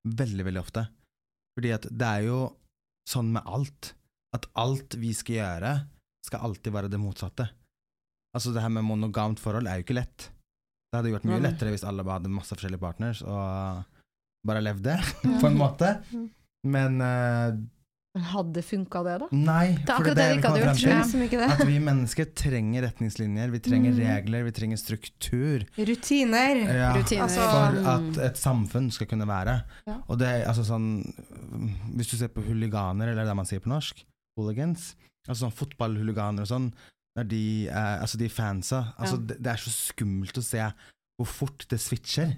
[0.07, 0.85] Veldig, veldig ofte.
[1.57, 2.37] Fordi at det er jo
[3.11, 3.95] sånn med alt.
[4.37, 5.73] At alt vi skal gjøre,
[6.25, 7.49] skal alltid være det motsatte.
[8.37, 10.29] Altså Det her med monogamt forhold er jo ikke lett.
[10.93, 13.83] Det hadde gjort mye lettere hvis alle bare hadde masse forskjellige partners og
[14.47, 14.95] bare levde,
[15.43, 15.97] på en måte.
[16.13, 16.31] Mm.
[16.71, 17.67] Men uh, Men
[18.21, 19.27] hadde det funka det, da?
[19.33, 20.81] nei, er for det det er det det vi kommer gjort.
[20.83, 21.39] frem til.
[21.41, 21.47] Det.
[21.55, 24.01] At vi mennesker trenger retningslinjer, vi trenger Mm.
[24.05, 25.65] regler, vi trenger struktur.
[25.79, 26.57] Rutiner.
[26.69, 27.23] Ja, Rutiner.
[27.23, 29.65] Altså- for at et samfunn skal kunne være.
[29.87, 29.97] Ja.
[30.09, 31.15] Og det er altså sånn
[31.97, 34.05] Hvis du ser på huliganer, eller det man sier på norsk,
[34.37, 34.95] hooligans,
[35.29, 36.73] altså sånn fotballhuliganer og sånn,
[37.17, 39.27] når de eh, altså de fansa altså Ja.
[39.27, 40.73] det, det er så skummelt å se
[41.19, 42.37] hvor fort det switcher.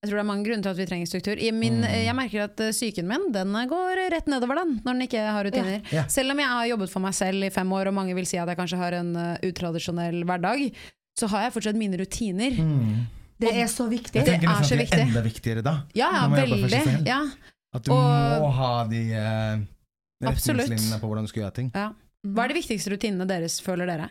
[0.00, 1.36] Jeg tror det er mange grunner til at vi trenger struktur.
[1.36, 2.04] I min, Mm.
[2.06, 5.44] Jeg merker at eh, psyken min den går rett nedover den, når den ikke har
[5.44, 5.82] rutiner.
[5.92, 6.06] Ja.
[6.08, 8.38] Selv om jeg har jobbet for meg selv i fem år, og mange vil si
[8.40, 10.72] at jeg kanskje har en uh, utradisjonell hverdag,
[11.20, 12.56] så har jeg fortsatt mine rutiner.
[13.40, 14.16] Det er så viktig.
[14.22, 14.98] Jeg tenker er så at det viktig.
[14.98, 15.74] er enda viktigere da.
[15.94, 17.06] Ja, ja, veldig.
[17.06, 17.20] Ja,
[17.74, 19.60] At du Og- må ha de uh,
[20.24, 21.70] retningslinjene på hvordan du skal gjøre ting.
[21.74, 21.92] ja.
[22.24, 24.08] Hva er de viktigste rutinene deres, føler dere?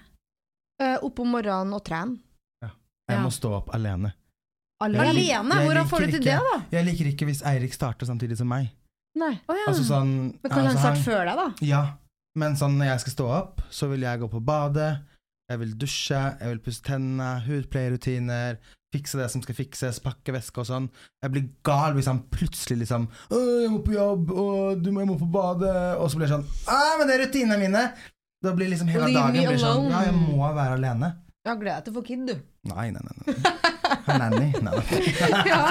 [0.81, 2.17] Uh, Opp om morgenen og trene.
[2.61, 2.71] Jeg
[3.17, 3.23] Ja.
[3.25, 4.13] må stå opp alene.
[4.81, 5.03] Alene?
[5.03, 5.55] Jeg Alene?
[5.59, 6.57] jeg Hvordan får du til ikke- det, da?
[6.71, 8.69] Jeg liker ikke hvis Eirik starter samtidig som meg.
[9.15, 9.33] Nei.
[9.49, 9.65] Oh, ja.
[9.67, 10.11] Altså sånn
[10.41, 11.47] Men kan altså, han starte før deg, da?
[11.65, 11.81] Ja,
[12.35, 15.01] men sånn når jeg skal stå opp, så vil jeg gå på badet,
[15.49, 18.57] jeg vil dusje, jeg vil pusse tennene, hudpleierrutiner,
[18.93, 20.89] fikse det som skal fikses, pakke veske og sånn.
[21.23, 25.01] Jeg blir gal hvis han plutselig liksom Å, jeg må på jobb, og du må,
[25.03, 27.83] jeg må på badet, og så blir det sånn Å, men det er rutinene mine!
[28.41, 29.89] Da blir liksom hele Leave dagen blir sånn.
[29.91, 31.09] Ja, jeg må være alene.
[31.47, 32.33] Ja, gleder deg til å få kid, du.
[32.69, 33.15] Nei, nei, nei.
[33.25, 33.69] nei.
[34.19, 34.49] Nanny.
[34.59, 34.99] Nei, nei.
[35.47, 35.61] ja.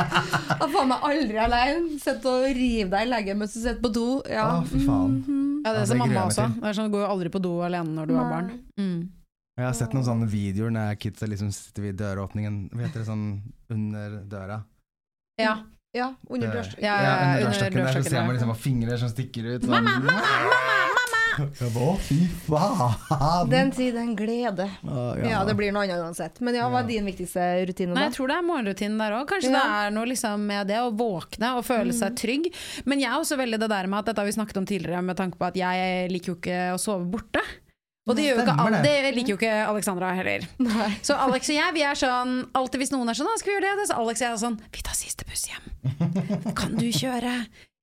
[0.59, 1.99] Da faen meg aldri alene.
[2.01, 4.07] Sitte og rive deg i leggen mens du sitter på do.
[4.31, 4.47] Ja.
[4.57, 5.19] Å, fy faen.
[5.21, 5.45] Mhm.
[5.67, 6.47] Ja, det er som mamma også.
[6.55, 8.51] Det er sånn, Du går jo aldri på do alene når du har barn.
[8.81, 8.99] Mm.
[9.59, 13.25] Jeg har sett noen sånne videoer når kidsa liksom sitter ved døråpningen, heter det, sånn
[13.75, 14.61] under døra.
[15.43, 15.57] Ja.
[15.97, 16.85] Ja, under dørstokken.
[16.85, 19.67] Ja, Ja, under dørstokken der så ser man liksom fingre som stikker ut.
[19.67, 19.73] Sånn.
[19.75, 20.98] Mamma, mamma, mamma!
[21.39, 23.49] Å, fy faen!
[23.51, 24.67] Den tid, den glede.
[24.89, 25.45] Ah, Ja.
[25.47, 26.41] det blir noe annet uansett.
[26.41, 29.27] Men ja, hva er din viktigste rutine, Nei, jeg tror det er morgenrutinen der òg.
[29.31, 29.61] Kanskje Ja.
[29.63, 32.51] det er noe liksom med det å våkne og føle seg trygg.
[32.85, 35.03] Men jeg er også veldig det der med at dette har vi snakket om tidligere,
[35.05, 37.41] med tanke på at jeg liker jo ikke å sove borte.
[38.09, 39.15] Og det, gjør jo ikke, det.
[39.15, 40.47] liker jo ikke Alexandra heller.
[40.65, 40.97] Nei.
[41.05, 43.57] Så Alex og jeg vi er sånn alltid hvis noen er sånn «Å, 'Skal vi
[43.61, 46.55] gjøre det?' Så Alex og jeg er sånn 'Vi tar siste buss hjem'.
[46.57, 47.35] Kan du kjøre?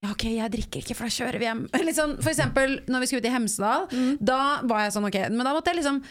[0.05, 1.65] Ja, ok, jeg drikker ikke, for da kjører vi hjem.
[1.97, 3.89] Sånn, for eksempel når vi skulle ut i Hemsedal,
[4.21, 5.19] da var jeg sånn ok.
[5.33, 6.03] Men da måtte jeg liksom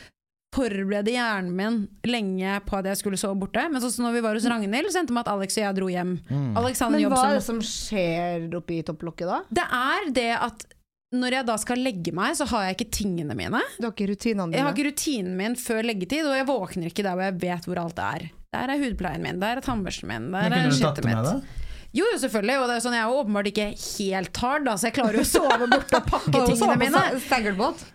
[0.55, 3.65] forberede hjernen min lenge på at jeg skulle sove borte.
[3.71, 5.65] Men sånn som når vi var hos Ragnhild, så endte det med at Alex og
[5.65, 6.15] jeg dro hjem.
[6.29, 6.47] Mm.
[6.55, 9.41] Men hva er det som skjer oppi topplokket da?
[9.61, 10.67] Det er det at
[11.15, 13.61] når jeg da skal legge meg, så har jeg ikke tingene mine.
[13.79, 14.59] Du har ikke rutinene dine?
[14.59, 17.69] Jeg har ikke rutinen min før leggetid, og jeg våkner ikke der hvor jeg vet
[17.71, 18.31] hvor alt er.
[18.55, 21.13] Der er hudpleien min, der er tannbørsten min, der er kunne du tatt skittet det
[21.13, 21.63] med mitt.
[21.95, 22.57] Jo, jo, selvfølgelig.
[22.59, 25.19] Og det er sånn, jeg er jo åpenbart ikke helt hard, da, så jeg klarer
[25.21, 27.03] jo å sove borte og pakke tingene mine.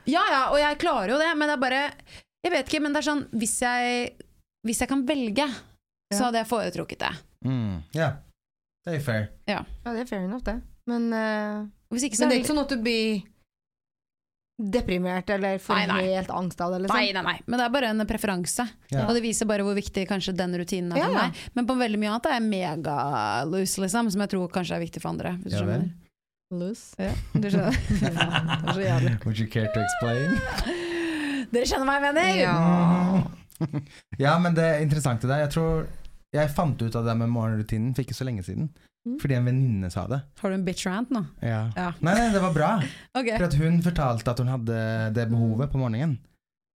[0.08, 1.82] Ja, ja, og jeg klarer jo det, men det er bare
[2.46, 3.98] Jeg vet ikke, men det er sånn Hvis jeg,
[4.68, 5.50] hvis jeg kan velge,
[6.14, 7.12] så hadde jeg foretrukket det.
[7.46, 7.76] Mm.
[7.96, 8.14] Ja,
[8.88, 9.28] det er fair.
[9.50, 10.58] Ja, det er fair enough, det.
[10.90, 13.22] Men, uh, Hvis ikke, så men det er ikke sånn at du blir
[14.60, 16.02] deprimert eller får Nei, nei.
[16.18, 16.82] helt angst av det?
[16.84, 16.98] Liksom.
[17.00, 17.36] Nei, nei, nei.
[17.48, 18.66] Men det er bare en preferanse.
[18.92, 19.06] Ja.
[19.08, 21.30] Og det viser bare hvor viktig kanskje den rutinen er for Ja, ja.
[21.30, 21.40] meg.
[21.56, 25.02] Men på veldig mye annet er jeg mega-loose, liksom, som jeg tror kanskje er viktig
[25.04, 25.38] for andre.
[25.46, 25.90] Hvis Ja du skjønner.
[26.60, 26.86] Loose.
[27.00, 27.80] Ja, du skjønner.
[28.02, 29.16] det er så jævlig.
[29.26, 30.36] Would you care to explain?
[31.54, 32.30] Dere skjønner hva jeg mener?
[32.42, 33.24] Ja.
[34.26, 35.46] ja, men det interessante der.
[35.46, 35.88] Jeg tror
[36.36, 38.68] jeg fant ut av det med morgenrutinen for ikke så lenge siden.
[39.10, 39.18] Mm.
[39.22, 40.22] Fordi en venninne sa det.
[40.42, 41.24] Har du en bitch rant nå?
[41.42, 41.64] Ja.
[41.76, 41.90] Ja.
[42.06, 42.72] Nei, nei, det var bra.
[43.20, 43.36] okay.
[43.36, 44.80] For at hun fortalte at hun hadde
[45.16, 46.18] det behovet på morgenen.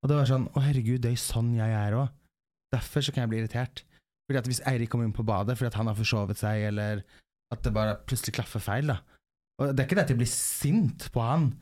[0.03, 2.12] Og det var sånn Å, herregud, det er sånn jeg er òg.
[2.74, 3.85] Derfor så kan jeg bli irritert.
[4.26, 7.05] Fordi at Hvis Eirik kommer inn på badet fordi at han har forsovet seg, eller
[7.53, 8.99] at det bare plutselig klaffer feil, da.
[9.61, 11.53] Og Det er ikke det at jeg blir sint på han,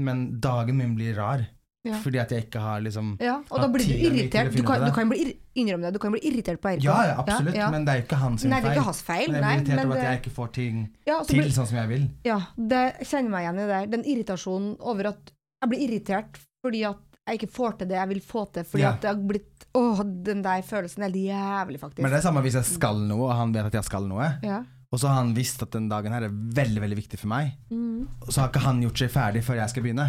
[0.00, 1.44] men dagen min blir rar.
[1.82, 1.96] Ja.
[1.98, 4.52] Fordi at jeg ikke har liksom Ja, og da blir du irritert.
[4.54, 6.84] Du kan, du kan bli innrømme det, du kan bli irritert på Eirik.
[6.86, 7.70] Ja, ja, absolutt, Ja, ja.
[7.74, 9.32] men det er jo ikke hans Nei, det er ikke hans feil.
[9.32, 11.90] Men jeg blir irritert over at jeg ikke får ting til blir, sånn som jeg
[11.90, 12.04] vil.
[12.28, 13.88] ja, det kjenner meg igjen i det der.
[13.96, 18.08] Den irritasjonen over at jeg blir irritert fordi at jeg ikke får til det jeg
[18.14, 18.64] vil få til.
[18.64, 22.02] Fordi at det har blitt Åh, den der følelsen er helt jævlig, faktisk.
[22.04, 24.26] Men det er samme hvis jeg skal noe, og han vet at jeg skal noe.
[24.44, 24.62] ja.
[24.92, 27.54] Og så har han visst at den dagen her er veldig veldig viktig for meg.
[27.72, 28.26] mm.
[28.26, 30.04] Og så har ikke han gjort seg ferdig før jeg skal begynne.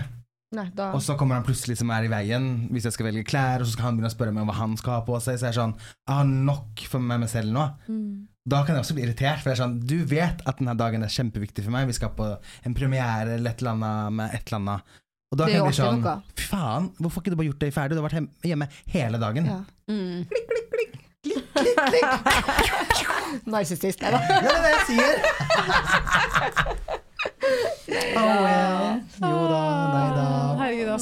[0.53, 2.43] Nei, da Og så kommer han plutselig som er i veien
[2.73, 4.57] hvis jeg skal velge klær, og så skal han begynne å spørre meg om hva
[4.59, 5.39] han skal ha på seg.
[5.41, 7.65] Så jeg er sånn Jeg har nok for meg meg selv nå.
[7.89, 8.13] mm.
[8.43, 11.05] Da kan jeg også bli irritert, for jeg er sånn Du vet at denne dagen
[11.05, 11.87] er kjempeviktig for meg.
[11.87, 12.25] Vi skal på
[12.67, 14.81] en premiere eller et eller annet med et eller annet.
[15.31, 16.03] Og da kan jeg bli sånn.
[16.37, 17.95] Fy faen, hvorfor har ikke du bare gjort det ferdig?
[17.95, 19.47] Du har vært hjemme hele dagen.
[19.47, 19.59] ja.
[19.89, 20.27] Mm.
[23.49, 24.01] Narsissist.
[24.03, 24.19] Nei da.
[24.27, 25.13] Det er det jeg sier!
[28.19, 28.62] oh well.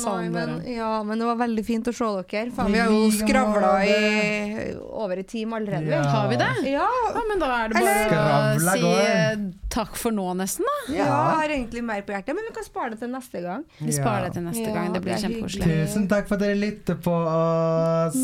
[0.05, 0.73] Men, dere.
[0.75, 2.51] ja, men det var veldig fint å se dere.
[2.55, 5.89] Faen, vi har jo skravla i over en time allerede.
[5.91, 6.01] Ja.
[6.03, 6.49] Har vi det?
[6.71, 8.99] Ja, Ja, men da er det Eller- bare å si går.
[9.01, 9.37] eh,
[9.69, 10.93] takk for nå, nesten, da.
[10.93, 13.63] ja, jeg har egentlig mer på hjertet, men vi kan spare det til neste gang.
[13.79, 14.93] Vi sparer det til neste Ja, gang.
[14.93, 15.63] Det blir kjempekoselig.
[15.87, 18.17] Tusen takk for at dere lytter på oss.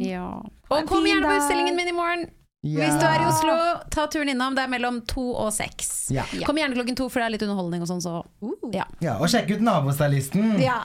[0.00, 0.28] Ja.
[0.70, 2.30] Og kom gjerne på utstillingen min i morgen.
[2.64, 2.80] Ja.
[2.80, 3.54] Hvis du er i Oslo,
[3.92, 4.54] ta turen innom.
[4.56, 6.08] Det er mellom to og seks.
[6.14, 6.24] Ja.
[6.46, 8.24] Kom gjerne klokken to, for det er litt underholdning og sånn, så
[8.72, 8.86] ja.
[9.04, 10.56] Ja, og sjekk ut nabostylisten.
[10.64, 10.78] Ja.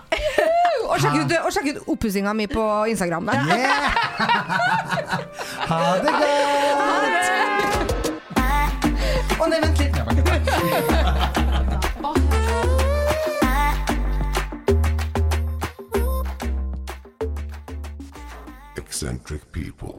[0.90, 3.32] og sjekk ut, og sjekk ut oppussinga mi på Instagram.
[3.32, 3.48] Der.
[3.56, 3.96] Yeah.
[5.72, 7.40] ha det godt!
[9.40, 9.96] Å nei, vent litt.
[18.76, 19.99] Eccentric people.